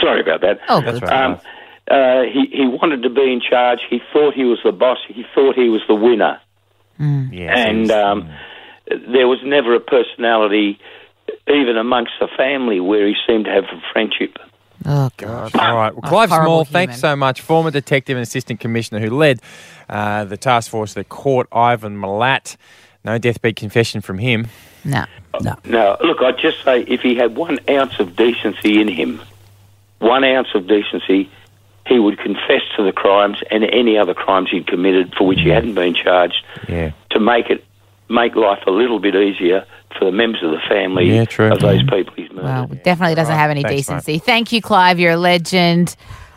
[0.00, 0.60] Sorry about that.
[0.68, 1.08] Oh, That's good.
[1.08, 1.24] right.
[1.24, 1.40] Um,
[1.88, 3.78] uh, he, he wanted to be in charge.
[3.88, 4.98] He thought he was the boss.
[5.08, 6.40] He thought he was the winner.
[6.98, 8.28] Yeah, so and he's- um,
[9.12, 10.78] there was never a personality,
[11.48, 14.38] even amongst the family, where he seemed to have a friendship.
[14.84, 15.54] Oh God.
[15.56, 15.92] All right.
[15.94, 17.40] Well, Clive horrible Small, thanks so much.
[17.40, 19.40] Former detective and assistant commissioner who led
[19.88, 22.56] uh, the task force that caught Ivan Milat.
[23.04, 24.48] No deathbed confession from him.
[24.84, 25.04] No.
[25.40, 25.56] No.
[25.64, 29.20] Now, look, I'd just say if he had one ounce of decency in him,
[29.98, 31.30] one ounce of decency,
[31.86, 35.48] he would confess to the crimes and any other crimes he'd committed for which he
[35.50, 36.90] hadn't been charged Yeah.
[37.10, 37.64] to make it
[38.08, 39.64] make life a little bit easier
[39.98, 41.50] for the members of the family Yeah, true.
[41.50, 42.44] of those people he's murdered.
[42.44, 43.40] Well, definitely doesn't Right.
[43.40, 44.18] have any Thanks, decency.
[44.18, 45.00] Thank you, Clive.
[45.00, 45.96] You're a legend.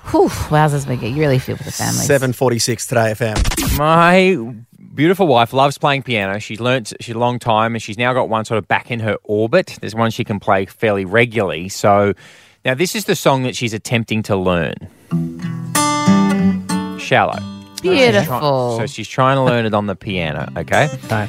[0.10, 1.07] Whew, wowzers, Mika.
[1.07, 1.93] You really feel for the family.
[1.93, 3.78] 746 today FM.
[3.78, 4.51] My
[4.95, 6.39] beautiful wife loves playing piano.
[6.39, 8.99] She's learnt she's a long time, and she's now got one sort of back in
[9.01, 9.78] her orbit.
[9.80, 11.70] There's one she can play fairly regularly.
[11.70, 12.14] So
[12.66, 14.76] now this is the song that she's attempting to learn.
[16.99, 17.39] Shallow.
[17.82, 18.78] Beautiful.
[18.78, 20.51] So she's trying to learn it on the piano.
[20.57, 20.89] Okay.
[21.05, 21.28] Okay.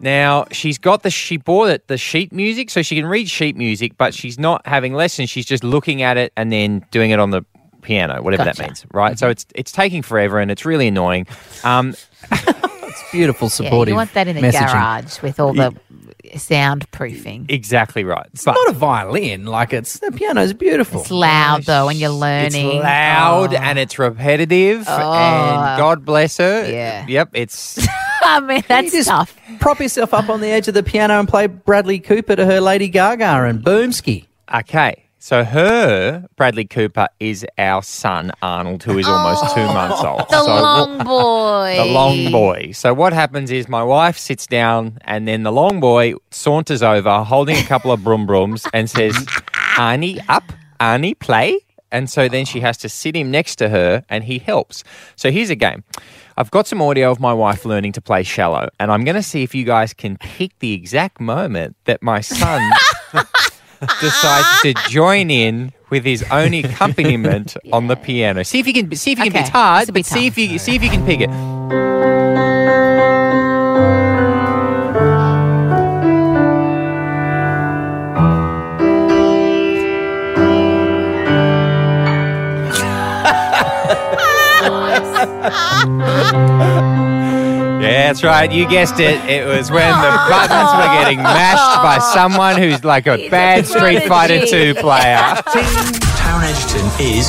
[0.00, 3.56] Now she's got the she bought it the sheet music, so she can read sheet
[3.56, 5.28] music, but she's not having lessons.
[5.28, 7.42] She's just looking at it and then doing it on the
[7.82, 9.18] piano, whatever that means, right?
[9.18, 11.26] So it's it's taking forever and it's really annoying.
[11.64, 11.94] Um,
[12.32, 13.92] it's beautiful, Yeah, supportive.
[13.92, 14.72] you want that in the messaging.
[14.72, 15.74] garage with all the
[16.34, 17.46] soundproofing.
[17.50, 18.26] exactly right.
[18.32, 19.46] It's But not a violin.
[19.46, 21.00] Like it's the piano's beautiful.
[21.00, 22.66] It's loud though when you're learning.
[22.76, 23.58] it's loud Oh.
[23.58, 25.12] and it's repetitive, Oh.
[25.12, 26.68] and God bless her.
[26.70, 27.04] Yeah.
[27.06, 27.30] Yep.
[27.34, 27.86] It's
[28.22, 29.36] I mean, that's you just tough.
[29.60, 32.60] prop yourself up on the edge of the piano and play Bradley Cooper to her
[32.60, 34.26] Lady Gaga and Boomski.
[34.54, 35.04] okay.
[35.20, 40.20] So her Bradley Cooper is our son Arnold, who is almost two oh, months old.
[40.28, 41.74] The so long boy.
[41.76, 42.70] The long boy.
[42.72, 47.24] So what happens is my wife sits down and then the long boy saunters over
[47.24, 49.14] holding a couple of broom brooms, and says,
[49.76, 50.44] Arnie, up,
[50.78, 51.58] Arnie, play.
[51.90, 54.84] And so then she has to sit him next to her and he helps.
[55.16, 55.82] So here's a game.
[56.36, 59.24] I've got some audio of my wife learning to play shallow, and I'm going to
[59.24, 62.62] see if you guys can pick the exact moment that my son
[63.80, 68.44] decides to join in with his own accompaniment on the piano.
[68.44, 70.38] See if you can see if you can Okay, it's hard, this'll but see if
[70.38, 71.30] you see if you can pick it.
[87.98, 88.52] Yeah, that's right.
[88.52, 89.18] You guessed it.
[89.28, 94.04] It was when the buttons were getting mashed by someone who's like a bad Street
[94.06, 95.18] Fighter 2 player.
[95.50, 97.26] Taron Egerton is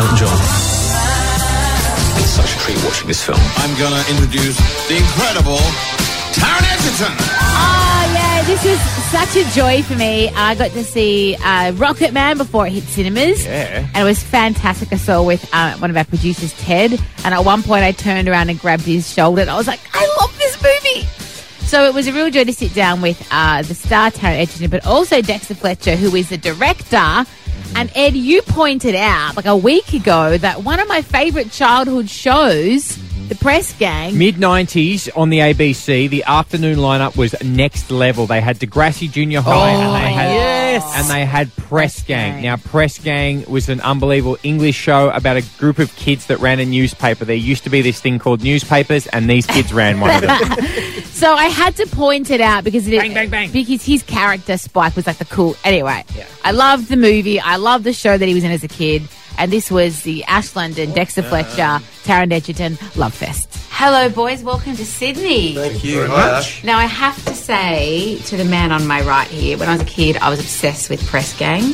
[0.00, 0.40] Elton John.
[2.16, 3.36] It's such a treat watching this film.
[3.60, 4.56] I'm going to introduce
[4.88, 5.60] the incredible
[6.32, 7.12] Taron Egerton.
[7.20, 7.89] Oh yeah,
[8.50, 8.80] this is
[9.12, 10.28] such a joy for me.
[10.30, 13.86] I got to see uh, Rocketman before it hit cinemas, Yeah.
[13.94, 14.92] and it was fantastic.
[14.92, 16.92] I saw with uh, one of our producers, Ted,
[17.24, 19.78] and at one point I turned around and grabbed his shoulder, and I was like,
[19.94, 21.06] "I love this movie."
[21.66, 24.68] So it was a real joy to sit down with uh, the star Taron Egerton,
[24.68, 27.24] but also Dexter Fletcher, who is the director.
[27.76, 32.10] And Ed, you pointed out like a week ago that one of my favourite childhood
[32.10, 32.98] shows,
[33.30, 38.26] The Press Gang, Mid 90s on the ABC, the afternoon lineup was next level.
[38.26, 40.92] They had Degrassi Junior High and oh, they had yes.
[40.96, 42.42] and they had Press Gang.
[42.42, 46.58] Now Press Gang was an unbelievable English show about a group of kids that ran
[46.58, 47.24] a newspaper.
[47.24, 50.66] There used to be this thing called newspapers and these kids ran one of them.
[51.20, 53.52] So I had to point it out because it bang, bang, bang.
[53.52, 55.54] because his character Spike was like the cool.
[55.64, 56.02] Anyway,
[56.42, 57.38] I loved the movie.
[57.38, 59.02] I loved the show that he was in as a kid.
[59.40, 63.48] And this was the Ash London, Dexter Fletcher, Taron Egerton Love Fest.
[63.70, 64.42] Hello, boys.
[64.42, 65.54] Welcome to Sydney.
[65.54, 66.00] Thank you.
[66.00, 66.62] Very much.
[66.62, 69.80] Now, I have to say to the man on my right here, when I was
[69.80, 71.72] a kid, I was obsessed with Press Gang.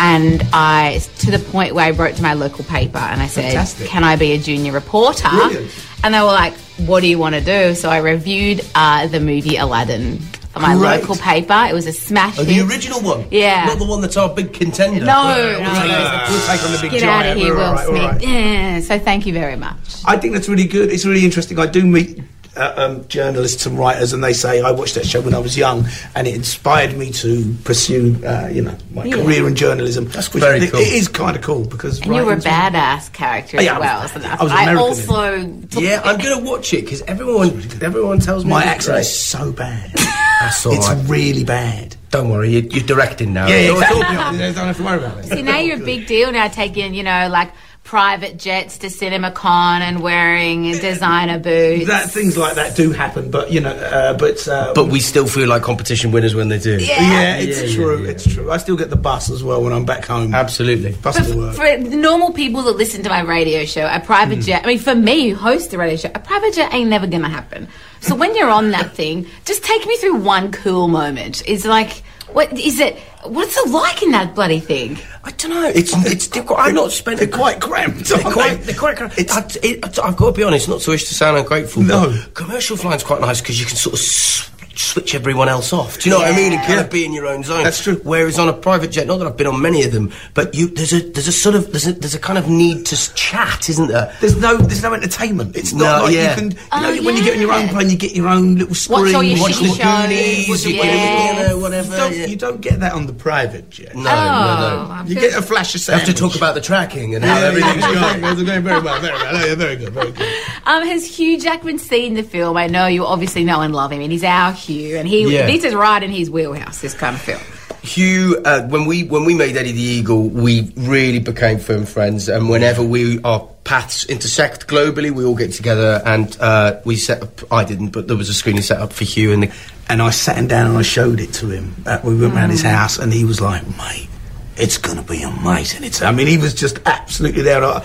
[0.00, 3.52] And I, to the point where I wrote to my local paper and I said,
[3.52, 3.88] Fantastic.
[3.88, 5.28] Can I be a junior reporter?
[5.28, 5.70] Brilliant.
[6.02, 7.74] And they were like, What do you want to do?
[7.74, 10.18] So I reviewed uh, the movie Aladdin
[10.52, 11.00] for my Great.
[11.00, 11.66] local paper.
[11.68, 12.66] It was a smash Oh, the hit.
[12.68, 13.26] original one?
[13.30, 13.64] Yeah.
[13.66, 15.04] Not the one that's our big contender?
[15.04, 15.24] No,
[15.58, 16.26] We'll no, take- no.
[16.30, 17.26] We'll take on the big Get giant.
[17.26, 18.02] out of here, We're Will all right, all Smith.
[18.12, 18.22] right.
[18.22, 19.76] Yeah, so thank you very much.
[20.04, 20.90] I think that's really good.
[20.90, 21.58] It's really interesting.
[21.58, 22.20] I do meet
[22.54, 25.56] uh, um, journalists and writers, and they say I watched that show when I was
[25.56, 29.14] young, and it inspired me to pursue, uh, you know, my Yeah.
[29.14, 30.04] career in journalism.
[30.08, 30.80] That's very it, cool.
[30.80, 33.76] It is kind of cool because And you were a writing's- badass character as Yeah,
[33.76, 34.08] I was- well.
[34.22, 37.62] So I was I American also took Yeah, I'm going to watch it because everyone,
[37.80, 39.00] everyone tells me My accent great.
[39.00, 39.90] is so bad.
[40.42, 41.08] That's all it's right.
[41.08, 41.96] really bad.
[42.10, 43.46] Don't worry, you, you're directing now.
[43.48, 44.38] Yeah, yeah, Don't- exactly.
[44.52, 45.24] don't have to worry about it.
[45.26, 47.52] See, now you're a big deal now, taking, you know, like
[47.96, 51.86] private jets to CinemaCon and wearing designer boots.
[51.88, 55.26] That things like that do happen, but you know, uh, but uh, But we still
[55.26, 56.78] feel like competition winners when they do.
[56.80, 58.02] yeah, it's Yeah, yeah, true.
[58.04, 58.10] yeah.
[58.12, 58.50] It's true.
[58.50, 60.34] I still get the bus as well when I'm back home.
[60.34, 60.92] Absolutely.
[60.92, 61.54] Bus For, to work.
[61.54, 64.40] for normal people that listen to my radio show, a private Hmm.
[64.48, 67.06] jet, I mean, for me who host the radio show, a private jet ain't never
[67.06, 67.68] going to happen.
[68.00, 71.46] So when you're on that thing, just take me through one cool moment.
[71.46, 72.96] Is like, what is it?
[73.24, 74.98] What's it like in that bloody thing?
[75.24, 75.68] I don't know.
[75.68, 76.58] It's it's difficult.
[76.58, 77.18] I've not spent.
[77.18, 78.06] They're quite cramped.
[78.08, 78.64] They're quite, they?
[78.64, 79.16] they're quite cramped.
[79.18, 82.10] I, it, I've got to be honest, not to wish to sound ungrateful, No.
[82.10, 85.98] but commercial flying's quite nice because you can sort of s- switch everyone else off.
[86.00, 86.52] Do you know what I mean?
[86.52, 87.64] And kind of be in your own zone.
[87.64, 88.00] That's true.
[88.04, 90.68] Whereas on a private jet, not that I've been on many of them, but you
[90.68, 93.68] there's a there's a sort of there's a, there's a kind of need to chat,
[93.68, 94.14] isn't there?
[94.20, 95.56] There's no, there's no entertainment.
[95.56, 96.30] It's not like yeah.
[96.30, 98.28] you can, you Oh, know, when you get on your own plane, you get your
[98.28, 99.02] own little screen.
[99.04, 99.78] Watch all your Watch the shows.
[99.78, 101.42] Goonies, you, Yes.
[101.42, 101.90] you know, whatever.
[101.92, 102.26] You don't, yeah.
[102.26, 103.94] you don't get that on the private jet.
[103.94, 104.90] No, Oh, no, no.
[104.92, 107.24] I You feel- get a flash of You have to talk about the tracking and
[107.24, 108.20] how Yeah, everything's everything's going.
[108.20, 108.36] going.
[108.36, 109.46] They're doing very well, very well.
[109.48, 110.28] Yeah, very good, very good.
[110.66, 112.56] Um, has Hugh Jackman seen the film?
[112.56, 115.46] I know you obviously know and love him, and he's our Hugh, and he Yeah.
[115.46, 116.78] this is right in his wheelhouse.
[116.80, 117.40] This kind of film.
[117.82, 122.28] Hugh, uh, when we when we made Eddie the Eagle, we really became firm friends,
[122.28, 127.22] and whenever we our paths intersect globally, we all get together and uh, we set
[127.22, 127.40] up.
[127.52, 129.50] I didn't, but there was a screening set up for Hugh, and the,
[129.88, 131.74] and I sat him down and I showed it to him.
[131.84, 132.70] Uh, we went round his Mm.
[132.70, 134.08] house and he was like, mate,
[134.56, 135.82] it's going to be amazing.
[135.84, 137.64] It's, I mean, he was just absolutely there.
[137.64, 137.82] I-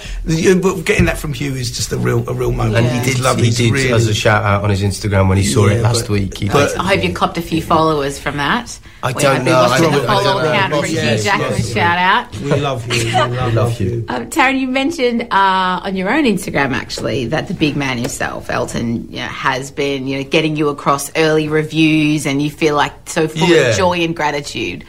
[0.61, 2.85] But getting that from Hugh is just a real, a real moment.
[2.85, 5.29] and he did love he he's did really, as a shout out on his Instagram
[5.29, 6.37] when he saw Yeah, it last but- week.
[6.37, 8.77] He but- I hope you copped a few followers from that.
[9.03, 9.53] I We don't hope know.
[9.53, 10.49] watched I the don't- I follow don't know.
[10.51, 11.51] account for Yes, Hugh Jackman.
[11.51, 11.73] yes.
[11.73, 12.37] Shout out.
[12.41, 13.03] We love you.
[13.05, 14.05] We love, love you.
[14.09, 18.49] Um, Taron, you mentioned uh, on your own Instagram actually that the big man himself,
[18.49, 22.75] Elton, you know, has been you know getting you across early reviews, and you feel
[22.75, 23.69] like so full Yeah.
[23.69, 24.83] of joy and gratitude.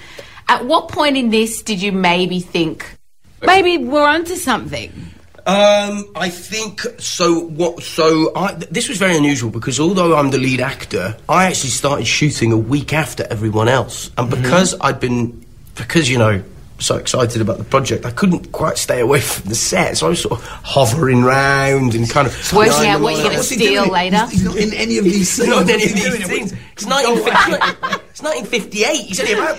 [0.49, 2.99] At what point in this did you maybe think
[3.43, 4.93] maybe we're onto something?
[5.47, 7.41] Um, I think so.
[7.41, 7.83] What?
[7.83, 11.71] So I, th- this was very unusual because although I'm the lead actor, I actually
[11.71, 15.45] started shooting a week after everyone else, and because I'd been,
[15.75, 16.43] because you know,
[16.79, 19.97] so excited about the project, I couldn't quite stay away from the set.
[19.97, 23.37] So I was sort of hovering round and kind of Working out what you're going
[23.37, 24.27] to steal later.
[24.27, 25.49] He's not in any of these scenes.
[25.49, 26.53] Not in any of these things.
[26.73, 28.97] It's 1950 it's 1958.
[28.97, 29.59] He's only about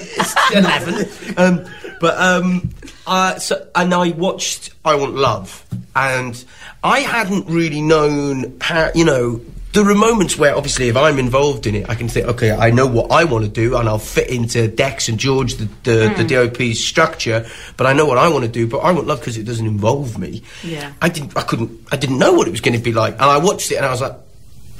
[0.54, 1.38] 11.
[1.38, 1.66] Um,
[2.00, 2.70] but um,
[3.08, 5.66] uh, so, and I watched I Want Love,
[5.96, 6.44] and
[6.84, 9.42] I hadn't really known how you know.
[9.72, 12.72] There are moments where, obviously, if I'm involved in it, I can think, okay, I
[12.72, 16.14] know what I want to do, and I'll fit into Dex and George, the, the,
[16.18, 17.46] the DOP's structure.
[17.78, 18.66] But I know what I want to do.
[18.66, 20.42] But I want love because it doesn't involve me.
[20.64, 20.92] Yeah.
[21.04, 21.38] I didn't.
[21.38, 21.70] I couldn't.
[21.92, 23.86] I didn't know what it was going to be like, and I watched it, and
[23.86, 24.16] I was like,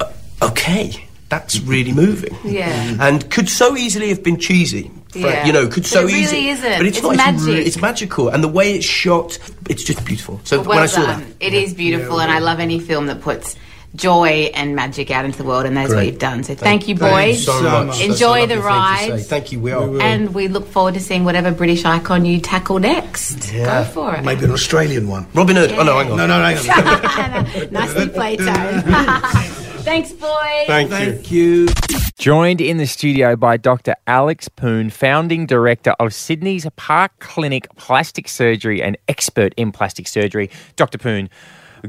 [0.00, 0.10] "Uh,
[0.42, 2.36] okay, that's really moving.
[2.44, 2.96] Yeah.
[2.98, 4.90] And could so easily have been cheesy.
[5.12, 5.46] For- Yeah.
[5.46, 6.48] You know, could But so it really easily.
[6.48, 6.78] isn't.
[6.78, 7.16] But it's, It's not.
[7.16, 7.46] magic.
[7.46, 9.38] re- it's magical, and the way it's shot,
[9.68, 10.40] it's just beautiful.
[10.44, 11.20] So well when I saw done.
[11.20, 13.54] that, It is beautiful, and I love any film that puts
[13.94, 16.42] joy and magic out into the world, and that's what you've done.
[16.44, 17.44] So Thank- thank, you, thank you boys.
[17.44, 17.86] so much.
[17.98, 19.08] That's Enjoy lovely the ride.
[19.08, 19.22] say.
[19.22, 19.60] Thank you.
[19.60, 20.00] We are.
[20.00, 23.52] And we look forward to seeing whatever British icon you tackle next.
[23.52, 24.24] Go for it.
[24.24, 25.26] Maybe an Australian one.
[25.34, 25.72] Robin Hood.
[25.72, 26.16] Oh no, hang on.
[26.18, 26.56] No, no, hang
[27.36, 27.70] on.
[27.72, 29.56] Nicely played, Taron.
[29.80, 30.66] Thanks, boys.
[30.66, 31.66] Thank you.
[32.18, 33.94] Joined in the studio by Dr.
[34.06, 40.50] Alex Poon, founding director of Sydney's Park Clinic Plastic Surgery and expert in plastic surgery.
[40.76, 40.98] Dr.
[40.98, 41.30] Poon,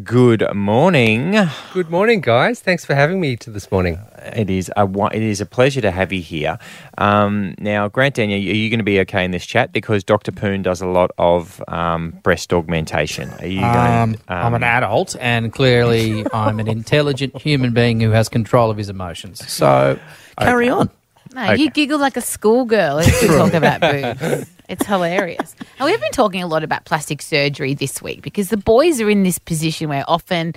[0.04, 1.36] good morning.
[1.74, 2.60] Good morning, guys.
[2.60, 4.00] Thanks for having me to this morning.
[4.36, 6.58] It is a it is a pleasure to have you here.
[6.98, 10.32] Um, now, Grant Denyer, are you going to be okay in this chat because Dr.
[10.32, 13.30] Poon does a lot of um, breast augmentation?
[13.40, 14.22] Are you Um, going?
[14.28, 18.90] I'm an adult, and clearly I'm an intelligent human being who has control of his
[18.90, 19.46] emotions.
[19.52, 20.00] So
[20.38, 20.90] carry on.
[21.34, 24.50] No, you giggle like a schoolgirl if we talk about boobs.
[24.72, 25.56] It's hilarious.
[25.80, 29.10] And we've been talking a lot about plastic surgery this week because the boys are
[29.10, 30.54] in this position where often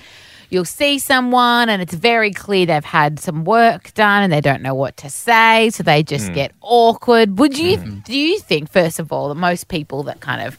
[0.50, 4.60] you'll see someone and it's very clear they've had some work done and they don't
[4.60, 6.34] know what to say, so they just Mm.
[6.34, 7.38] get awkward.
[7.38, 10.58] Would you do you think, first of all, that most people that kind of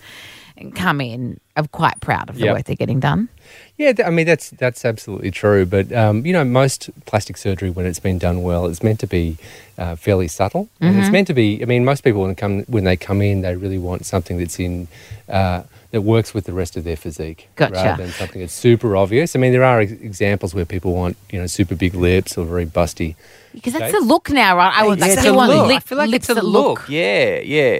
[0.73, 2.55] come in are quite proud of the Yep.
[2.55, 3.29] work they're getting done?
[3.77, 5.65] Yeah, th- I mean that's that's absolutely true.
[5.65, 9.07] But um, you know, most plastic surgery, when it's been done well, it's meant to
[9.07, 9.37] be
[9.77, 11.11] uh, fairly subtle, and it's Mhm.
[11.11, 11.61] meant to be.
[11.61, 14.59] I mean, most people when come when they come in, they really want something that's
[14.59, 14.87] in.
[15.29, 17.73] Uh, that works with the rest of their physique, Gotcha.
[17.73, 19.33] rather than something that's super obvious.
[19.33, 22.43] I mean, there are ex- examples where people want, you know, super big lips or
[22.45, 23.15] very busty.
[23.53, 24.73] Because that's the look now, right?
[24.75, 25.67] I would Yeah, it's still want look.
[25.67, 26.85] lip, I feel like lips it's a that look.
[26.89, 27.79] Yeah, yeah.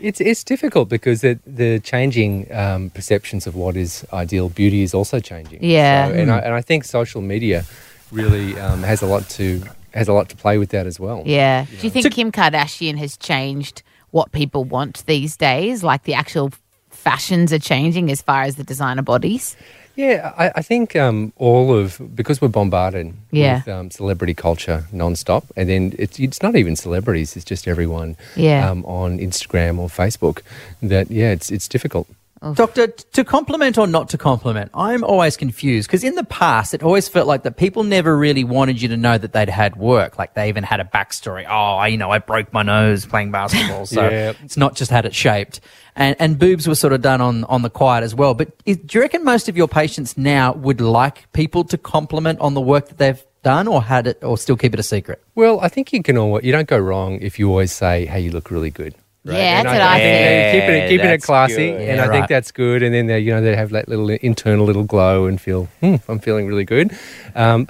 [0.00, 4.94] It's it's difficult because the the changing um, perceptions of what is ideal beauty is
[4.94, 5.64] also changing.
[5.64, 6.08] Yeah.
[6.08, 6.46] So, and I Mm.
[6.46, 7.64] and I think social media
[8.12, 9.62] really um, has a lot to
[9.94, 11.22] has a lot to play with that as well.
[11.24, 11.64] Yeah.
[11.80, 15.82] Do you think Kim Kardashian has changed what people want these days?
[15.82, 16.50] Like the actual
[16.90, 19.56] fashions are changing as far as the designer bodies?
[19.96, 23.56] Yeah, I, I think um, all of because we're bombarded Yeah.
[23.56, 28.16] with um, celebrity culture nonstop, and then it's it's not even celebrities; it's just everyone
[28.36, 28.70] Yeah.
[28.70, 30.42] um, on Instagram or Facebook.
[30.82, 32.06] That yeah, it's it's difficult.
[32.54, 36.82] Doctor, to compliment or not to compliment, I'm always confused because in the past it
[36.82, 40.18] always felt like that people never really wanted you to know that they'd had work.
[40.18, 41.44] Like they even had a backstory.
[41.48, 44.32] Oh, I- you know, I broke my nose playing basketball, so Yeah.
[44.44, 45.60] it's not just had it shaped.
[45.96, 48.34] And, and boobs were sort of done on, on the quiet as well.
[48.34, 52.38] But is, do you reckon most of your patients now would like people to compliment
[52.40, 55.22] on the work that they've done, or had it, or still keep it a secret?
[55.34, 58.20] Well, I think you can always you don't go wrong if you always say, "Hey,
[58.20, 58.94] you look really good."
[59.34, 60.24] Yeah, And that's what I think think.
[60.24, 61.80] they're keeping it, Yeah, keeping it classy, good.
[61.80, 62.82] and Yeah, I think that's good.
[62.82, 65.96] And then they, you know they have that little internal little glow and feel, hmm,
[66.08, 66.96] I'm feeling really good.
[67.34, 67.68] Um,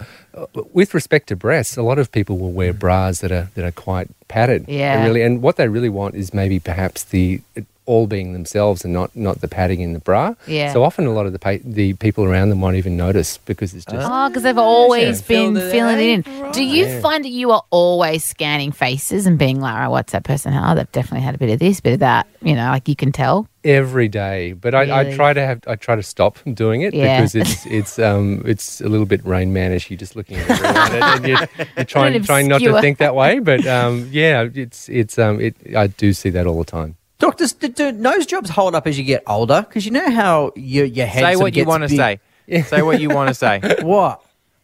[0.72, 3.72] with respect to breasts, a lot of people will wear bras that are that are
[3.72, 4.66] quite padded.
[4.68, 4.94] Yeah.
[4.98, 7.40] And really, and what they really want is maybe perhaps the
[7.87, 10.34] all being themselves and not not the padding in the bra.
[10.47, 10.72] Yeah.
[10.72, 13.72] So often, a lot of the pa- the people around them won't even notice because
[13.74, 15.26] it's just Oh, because they've always Yeah.
[15.28, 16.43] been Filled it filling it in.
[16.45, 16.53] out.
[16.53, 17.01] Do you Yeah.
[17.01, 20.53] find that you are always scanning faces and being like, oh, what's that person?
[20.55, 22.26] Oh, they've definitely had a bit of this, bit of that.
[22.43, 23.47] You know, like you can tell.
[23.64, 24.53] every day.
[24.53, 27.16] But I, I try to have I try to stop from doing it Yeah.
[27.20, 29.91] because it's it's um it's a little bit rain manish.
[29.91, 32.99] You're just looking at everyone and, and you're, you're trying Bit trying not to think
[32.99, 33.41] that way.
[33.41, 36.95] But um yeah, it's it's um it I do see that all the time.
[37.19, 39.64] Doctors, do, do nose jobs hold up as you get older?
[39.67, 42.62] Because you know how your your head Say what you want to big- say.
[42.62, 43.61] Say what you want to say.
[43.83, 44.23] What?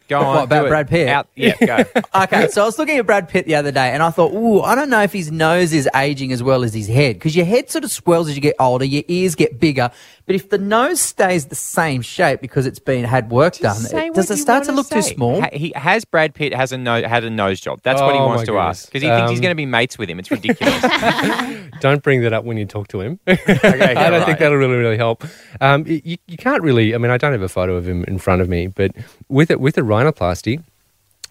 [0.09, 0.27] Go on.
[0.27, 0.69] What, about.
[0.69, 1.09] Brad Pitt?
[1.09, 1.85] Out, yeah, go.
[2.23, 4.61] okay, so I was looking at Brad Pitt the other day, and I thought, ooh,
[4.61, 7.47] I don't know if his nose is aging as well as his head, because your
[7.47, 9.91] head sort of swells as you get older, your ears get bigger,
[10.27, 14.11] but if the nose stays the same shape because it's been had work done, Say
[14.11, 15.41] does it start to wanna look too small?
[15.41, 17.81] Ha- he has Brad Pitt has a no, had a nose job.
[17.83, 18.83] That's what he Oh, wants my to goodness.
[18.85, 20.19] ask because he thinks he's Um, going to be mates with him.
[20.19, 20.83] It's ridiculous.
[21.81, 23.19] Don't bring that up when you talk to him.
[23.27, 24.27] I yeah, don't right.
[24.27, 25.25] think that'll really really help.
[25.61, 26.95] Um, y- you, you can't really.
[26.95, 28.93] I mean, I don't have a photo of him in front of me, but
[29.29, 30.63] with it with a rhinoplasty.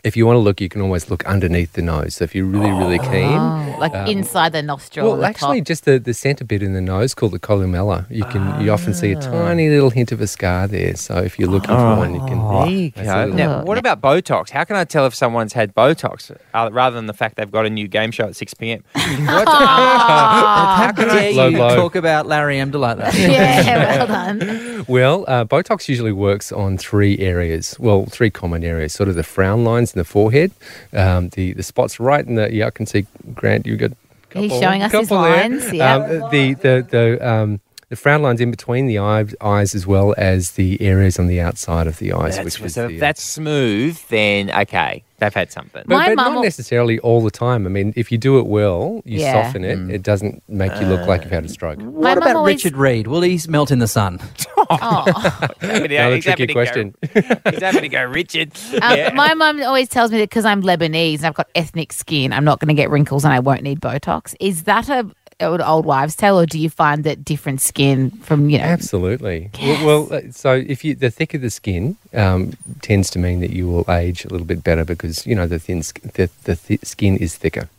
[0.04, 2.16] If you want to look, you can always look underneath the nose.
[2.16, 5.08] So if you're really, really keen, Oh, like um, inside the nostril.
[5.08, 5.68] Well, the actually, top.
[5.68, 8.10] just the, the centre bit in the nose called the columella.
[8.10, 10.96] You can you often see a tiny little hint of a scar there.
[10.96, 12.40] So if you're looking for one, you can.
[12.40, 13.20] There you that's a go.
[13.26, 14.50] little- Now, what about Botox?
[14.50, 17.66] How can I tell if someone's had Botox uh, rather than the fact they've got
[17.68, 18.84] a new game show at 6 p.m.?
[18.96, 19.48] What?
[19.48, 21.76] How dare Low you blow.
[21.76, 23.14] talk about Larry Emdur like that?
[23.14, 24.86] yeah, well done.
[24.88, 27.76] Well, uh, Botox usually works on three areas.
[27.80, 30.52] Well, three common areas: sort of the frown lines in the forehead,
[30.94, 32.54] um, the the spots right in the.
[32.54, 33.66] Yeah, I can see Grant.
[33.66, 33.92] You got.
[34.34, 35.50] He's showing us his couple there.
[35.50, 35.96] lines, yeah.
[35.96, 37.60] Um, the the the um,
[37.92, 41.42] the frown lines in between the eye, eyes, as well as the areas on the
[41.42, 45.34] outside of the eyes, That's, which is so the, if that's smooth, then okay, they've
[45.34, 45.84] had something.
[45.86, 47.66] But, but not necessarily all the time.
[47.66, 49.44] I mean, if you do it well, you Yeah.
[49.44, 49.78] soften it.
[49.94, 51.82] It doesn't make you look like you've had a stroke.
[51.82, 53.08] What about always- Richard Reid?
[53.08, 54.20] Will he melt in the sun?
[54.74, 55.04] Oh.
[55.62, 56.96] Another He's tricky having to go- question.
[57.52, 58.52] He's having to go, Richard.
[58.82, 59.12] Um, Yeah.
[59.14, 62.46] My mum always tells me that because I'm Lebanese and I've got ethnic skin, I'm
[62.46, 64.34] not going to get wrinkles and I won't need Botox.
[64.40, 65.10] Is that a
[65.42, 68.64] an old wives' tale, or do you find that different skin from you know?
[68.64, 69.50] Absolutely.
[69.62, 73.52] Well, well, uh, so if you the thicker the skin um, tends to mean that
[73.52, 76.84] you will age a little bit better because you know the thin the, the th-
[76.84, 77.70] skin is thicker.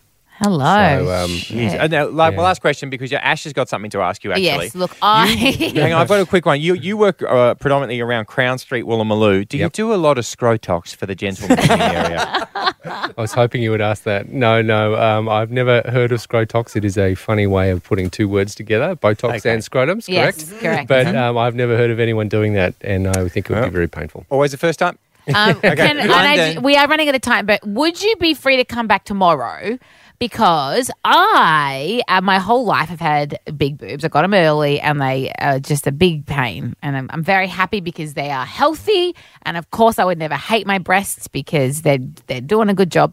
[0.42, 0.58] Hello.
[1.06, 1.78] So, um, Jeez.
[1.78, 2.40] Uh, now, like, Yeah.
[2.40, 4.32] last question because your Ash has got something to ask you.
[4.32, 5.26] Actually, Yes, look, I
[5.74, 6.60] Hang on, I've got a quick one.
[6.60, 9.46] You you work uh, predominantly around Crown Street, Woolloomooloo.
[9.48, 12.48] Do you do a lot of scrotox for the gentlemen in the area?
[12.84, 14.28] I was hoping you would ask that.
[14.30, 16.74] No, no, um, I've never heard of scrotox.
[16.74, 19.52] It is a funny way of putting two words together, Botox Okay.
[19.54, 20.60] and scrotums, Yes, correct?
[20.62, 20.88] correct.
[20.88, 21.16] But Mhm.
[21.16, 23.64] um, I've never heard of anyone doing that, and I think it would Well.
[23.68, 24.26] be very painful.
[24.30, 24.98] Always the first time.
[25.32, 26.62] Um, Okay, can, and I, London.
[26.64, 29.78] we are running out of time, but would you be free to come back tomorrow?
[30.22, 34.04] Because I, uh, my whole life, have had big boobs.
[34.04, 36.76] I got them early, and they are just a big pain.
[36.80, 39.16] And I'm, I'm very happy because they are healthy.
[39.42, 41.98] And of course, I would never hate my breasts because they're
[42.28, 43.12] they're doing a good job.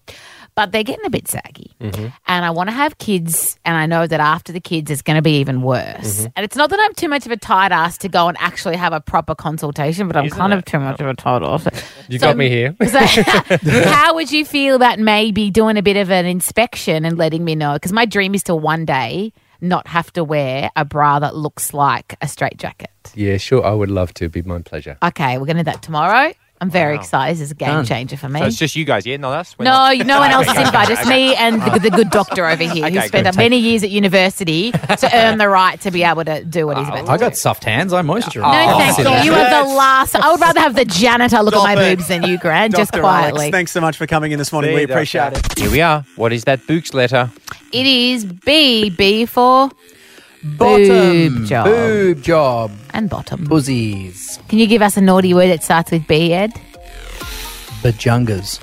[0.59, 2.07] But they're getting a bit saggy, mm-hmm.
[2.27, 3.57] and I want to have kids.
[3.63, 6.17] And I know that after the kids, it's going to be even worse.
[6.17, 6.27] Mm-hmm.
[6.35, 8.75] And it's not that I'm too much of a tight ass to go and actually
[8.75, 10.57] have a proper consultation, but I'm Isn't kind it?
[10.57, 11.65] of too much of a tight ass.
[12.09, 12.75] You So- got me here.
[12.85, 12.99] so,
[13.89, 17.55] how would you feel about maybe doing a bit of an inspection and letting me
[17.55, 17.75] know?
[17.75, 19.31] Because my dream is to one day
[19.61, 22.91] not have to wear a bra that looks like a straitjacket.
[23.15, 23.65] Yeah, sure.
[23.65, 24.25] I would love to.
[24.25, 24.97] It'd be my pleasure.
[25.01, 26.33] Okay, we're going to do that tomorrow.
[26.61, 27.01] I'm very Wow.
[27.01, 27.35] excited.
[27.37, 27.85] This is a game Done.
[27.85, 28.39] changer for me.
[28.41, 29.55] So it's just you guys, yeah, not us.
[29.57, 30.91] We're no, not- no one else is Okay, invited.
[30.91, 33.37] okay, Just me and the, the good doctor over here who Okay, spent good.
[33.37, 36.87] many years at university to earn the right to be able to do what he's
[36.89, 37.21] about to I do.
[37.21, 37.93] got soft hands.
[37.93, 38.41] I moisturize.
[38.41, 39.31] No, oh, thank Sit you.
[39.31, 40.15] You are the last.
[40.17, 41.95] I would rather have the janitor look Stop at my it.
[41.95, 43.01] boobs than you, Grant, just Dr.
[43.03, 43.39] quietly.
[43.45, 44.71] Alex, thanks so much for coming in this morning.
[44.71, 45.51] See we you, appreciate Doctor.
[45.53, 45.59] it.
[45.59, 46.03] Here we are.
[46.17, 47.31] What is that Books letter?
[47.71, 48.89] It is B.
[48.89, 49.69] B for
[50.43, 51.39] Bottom.
[51.39, 51.65] Boob job.
[51.65, 52.71] Boob job.
[52.93, 53.43] and bottom.
[53.45, 54.39] Buzzies.
[54.47, 56.53] Can you give us a naughty word that starts with B, Ed?
[57.83, 58.61] Bajungas.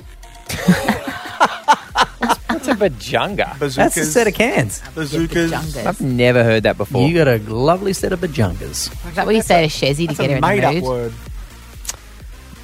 [2.49, 3.57] What's a bajunga?
[3.59, 3.75] Bazookas.
[3.75, 4.81] That's a set of cans.
[4.95, 5.53] bazookas.
[5.85, 7.07] I've never heard that before.
[7.07, 8.91] You got a lovely set of bajungas.
[9.09, 10.73] Is that what you say to Chezzi to That's get her a in the made-up
[10.75, 10.83] mood?
[10.83, 11.13] word.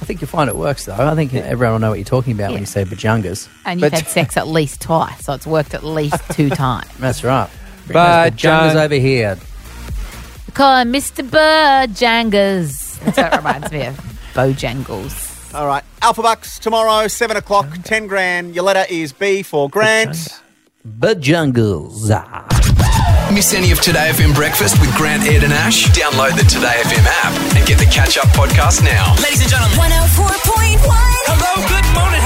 [0.00, 0.94] I think you'll find it works, though.
[0.96, 3.48] I think everyone will know what you're talking about when you say bajungas.
[3.64, 6.88] And you've But- had sex at least twice, so it's worked at least two times.
[6.98, 7.48] That's right.
[7.86, 9.38] Bring those over here.
[10.46, 11.26] We call him Mr.
[11.28, 12.98] Bojangas.
[13.00, 13.96] That's what it reminds me of.
[14.34, 15.54] Bojangles.
[15.54, 15.84] All right.
[16.02, 18.54] Alpha Bucks tomorrow, 7 o'clock, 10 grand.
[18.54, 20.40] Your letter is B for Grant.
[20.86, 22.10] Bajungles.
[23.32, 25.86] Miss any of Today FM breakfast with Grant, Ed, and Ash?
[25.90, 29.14] Download the Today FM app and get the catch up podcast now.
[29.22, 29.78] Ladies and gentlemen.
[29.78, 30.78] 104.1
[31.26, 32.20] Hello, good morning.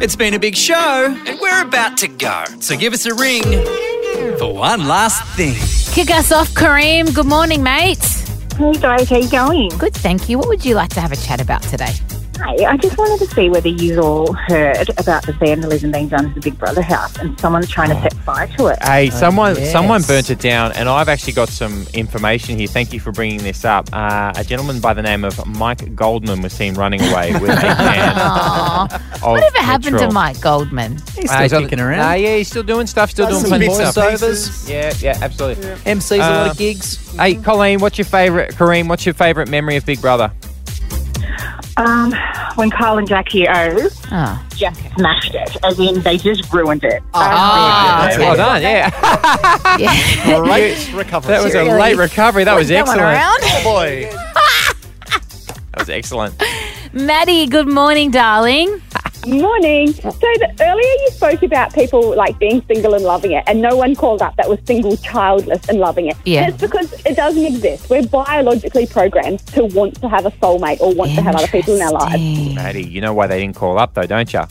[0.00, 2.44] It's been a big show, and we're about to go.
[2.60, 3.42] So give us a ring
[4.38, 5.56] for one last thing.
[5.92, 7.14] Kick us off, Kareem.
[7.14, 8.02] Good morning, mate.
[8.56, 9.68] Hey guys, how you going?
[9.76, 10.38] Good, thank you.
[10.38, 11.92] What would you like to have a chat about today?
[12.42, 16.28] Hi, I just wanted to see whether you all heard about the vandalism being done
[16.28, 18.78] to the Big Brother house and someone's trying to set fire to it.
[18.82, 19.70] Hey, someone yes.
[19.70, 22.66] someone burnt it down, and I've actually got some information here.
[22.66, 23.90] Thank you for bringing this up.
[23.92, 27.56] Uh, a gentleman by the name of Mike Goldman was seen running away with a
[27.60, 27.76] can
[28.16, 28.88] Aw.
[29.16, 30.10] of Whatever happened to.
[30.10, 30.92] Mike Goldman?
[31.14, 31.98] He's Uh, still he's kicking on- around.
[31.98, 34.68] Nah, yeah, he's still doing stuff, still Does doing some plenty bits of stuff.
[34.70, 35.66] Yeah, yeah, absolutely.
[35.84, 37.14] MC's a lot Uh, of gigs.
[37.16, 38.50] Hey, Colleen, what's your favourite?
[38.52, 40.32] Kareem, what's your favourite memory of Big Brother?
[41.80, 42.12] Um,
[42.56, 44.46] when Kyle and Jackie O Oh.
[44.54, 47.02] just smashed it, as in they just ruined it.
[47.14, 48.28] Ah, As in- okay.
[48.28, 49.76] Well done, yeah.
[49.78, 50.40] Yeah.
[50.42, 51.28] Great recovery.
[51.34, 52.44] that was a late recovery.
[52.44, 53.00] That was excellent.
[53.00, 53.38] around?
[53.42, 54.10] Oh boy.
[55.72, 56.34] That was excellent.
[56.92, 58.82] Maddie, good morning, darling.
[59.26, 59.92] Morning.
[59.92, 63.76] So the, earlier you spoke about people like being single and loving it, and no
[63.76, 66.16] one called up that was single, childless, and loving it.
[66.24, 66.44] Yeah.
[66.44, 67.90] And it's because it doesn't exist.
[67.90, 71.74] We're biologically programmed to want to have a soulmate or want to have other people
[71.76, 72.54] in our lives.
[72.54, 74.42] Maddie, you know why they didn't call up though, don't you?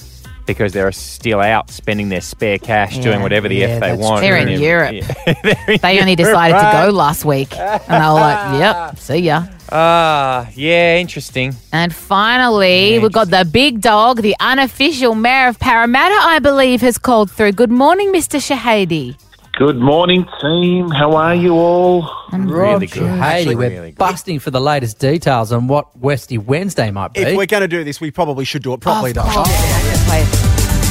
[0.46, 4.22] Because they're still out spending their spare cash doing whatever the Yeah, F they want.
[4.22, 4.94] They're in And Europe.
[4.94, 5.34] Yeah.
[5.44, 7.56] They're in They only Europe, decided to go last week.
[7.56, 9.46] And they were like, yep, see ya.
[9.72, 11.56] Ah, yeah, interesting.
[11.72, 16.98] And finally, we've got the big dog, the unofficial mayor of Parramatta, I believe, has
[16.98, 17.52] called through.
[17.54, 18.40] Good morning, Mr.
[18.40, 19.16] Shahady.
[19.58, 20.90] Good morning, team.
[20.90, 22.10] How are you all?
[22.32, 23.04] I'm Really good.
[23.04, 23.98] Hayley, Actually, we're really good.
[23.98, 27.22] busting for the latest details on what Westy Wednesday might be.
[27.22, 29.24] If we're going to do this, we probably should do it properly, though.
[29.26, 29.36] Wait.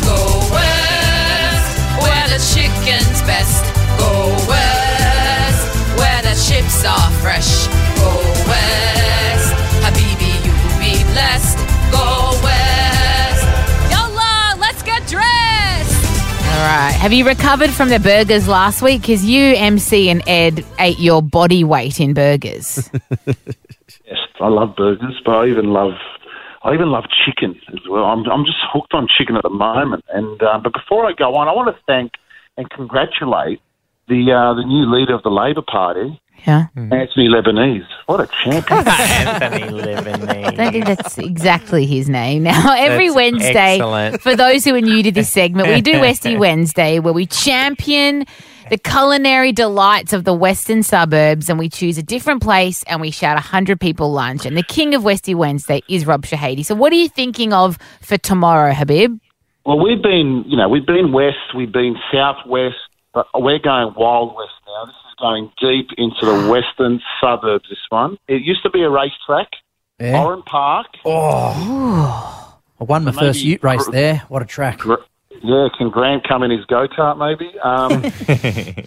[0.05, 3.64] Go west, where the chicken's best.
[3.99, 7.58] Go west, where the chips are fresh.
[16.59, 16.93] Right.
[16.93, 19.03] Have you recovered from the burgers last week?
[19.03, 22.91] Because you, MC, and Ed ate your body weight in burgers.
[24.07, 25.93] Yes, I love burgers, but I even love
[26.63, 28.05] I even love chicken as well.
[28.05, 30.05] I'm I'm just hooked on chicken at the moment.
[30.09, 32.13] And uh, but before I go on, I want to thank
[32.57, 33.61] and congratulate
[34.09, 36.66] the uh, the new leader of the Labor Party, yeah.
[36.74, 36.93] Hmm.
[36.93, 37.86] Anthony Lebanese.
[38.07, 38.86] What a champion!
[38.89, 40.28] Anthony Lebanese.
[40.28, 40.57] I Lebanese.
[40.57, 42.45] don't think that's exactly his name.
[42.45, 44.22] Now, every That's Wednesday, excellent.
[44.22, 48.24] for those who are new to this segment, we do Westy Wednesday where we champion
[48.70, 53.11] the culinary delights of the western suburbs and we choose a different place and we
[53.11, 54.45] shout 100 people lunch.
[54.45, 56.64] And the king of Westy Wednesday is Rob Shahady.
[56.64, 59.18] So, what are you thinking of for tomorrow, Habib?
[59.64, 62.76] well, we've been you know we've been west, we've been southwest,
[63.12, 64.86] but we're going wild west now.
[64.86, 67.69] This is going deep into the western suburbs.
[67.69, 68.19] This one.
[68.29, 69.49] It used to be a racetrack,
[70.01, 70.23] Yeah.
[70.23, 70.87] Oran Park.
[71.05, 74.23] Oh, I won my Maybe- first ute race there.
[74.29, 74.79] What a track.
[74.79, 74.95] Gr-
[75.43, 77.57] Yeah, can Grant come in his go kart maybe?
[77.61, 78.03] Um,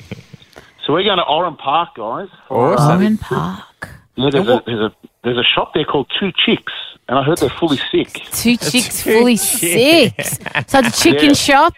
[0.85, 2.27] so we're going to Oran Park, guys.
[2.47, 3.89] for, uh, Oran Park.
[4.15, 6.73] Yeah, there's a, there's a there's a shop there called Two Chicks,
[7.07, 8.11] and I heard they're fully sick.
[8.33, 10.13] Two chicks fully sick.
[10.21, 11.33] So, it's a chicken Yeah.
[11.33, 11.73] shop.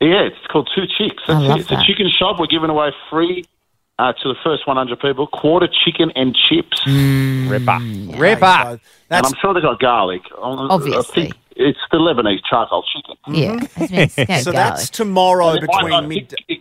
[0.00, 1.22] Yeah, it's called Two Chicks.
[1.26, 1.62] I love it.
[1.62, 2.38] It's a chicken shop.
[2.38, 3.44] We're giving away free
[4.00, 6.80] uh, to the first 100 people quarter chicken and chips.
[6.86, 7.50] Mm.
[7.50, 7.78] Ripper.
[8.14, 8.80] So Ripper.
[9.10, 10.22] And I'm sure they got garlic.
[10.32, 10.36] I
[10.70, 11.22] Obviously.
[11.24, 13.16] think it's the Lebanese charcoal chicken.
[13.34, 13.56] Yeah.
[13.76, 14.74] That's been- it's got so garlic.
[14.76, 16.32] that's tomorrow And it might between not- mid.
[16.32, 16.60] it, it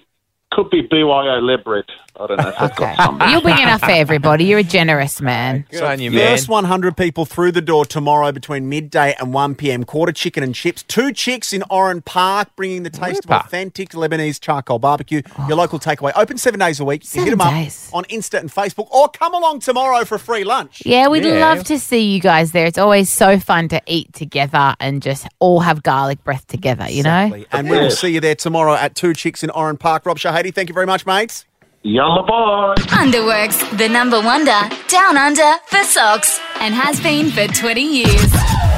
[0.52, 1.84] could be BYO Lebred.
[2.20, 3.30] I don't know if they've got something.
[3.30, 4.43] You're big enough for everybody.
[4.45, 5.65] You're a generous man.
[5.72, 6.20] Good on you, man.
[6.36, 9.84] First 100 people through the door tomorrow between midday and 1 p.m.
[9.86, 10.84] Quarter chicken and chips.
[10.84, 13.34] Two chicks in Oran Park, bringing the taste Ripper.
[13.36, 15.22] of authentic Lebanese charcoal barbecue.
[15.47, 16.11] Your local takeaway.
[16.15, 17.03] Open seven days a week.
[17.05, 17.89] You can hit Seven them up days.
[17.93, 20.84] on Insta and Facebook, or come along tomorrow for a free lunch.
[20.86, 21.39] Yeah, we'd Yeah.
[21.39, 22.65] love to see you guys there.
[22.65, 27.03] It's always so fun to eat together and just all have garlic breath together, you
[27.03, 27.26] know?
[27.26, 27.47] Exactly.
[27.51, 30.05] And we will see you there tomorrow at Two Chicks in Oran Park.
[30.05, 31.45] Rob Shahady, thank you very much, mates.
[31.84, 32.75] Yalla bye.
[32.91, 34.59] Underworks, the number wonder,
[34.89, 38.32] down under for socks, and has been for 20 years.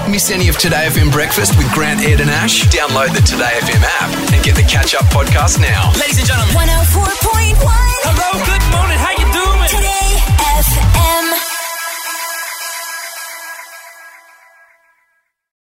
[0.09, 2.63] Miss any of Today FM breakfast with Grant, Ed, and Ash?
[2.65, 5.91] Download the Today FM app and get the catch up podcast now.
[5.99, 6.53] Ladies and gentlemen.
[6.55, 7.90] 104.4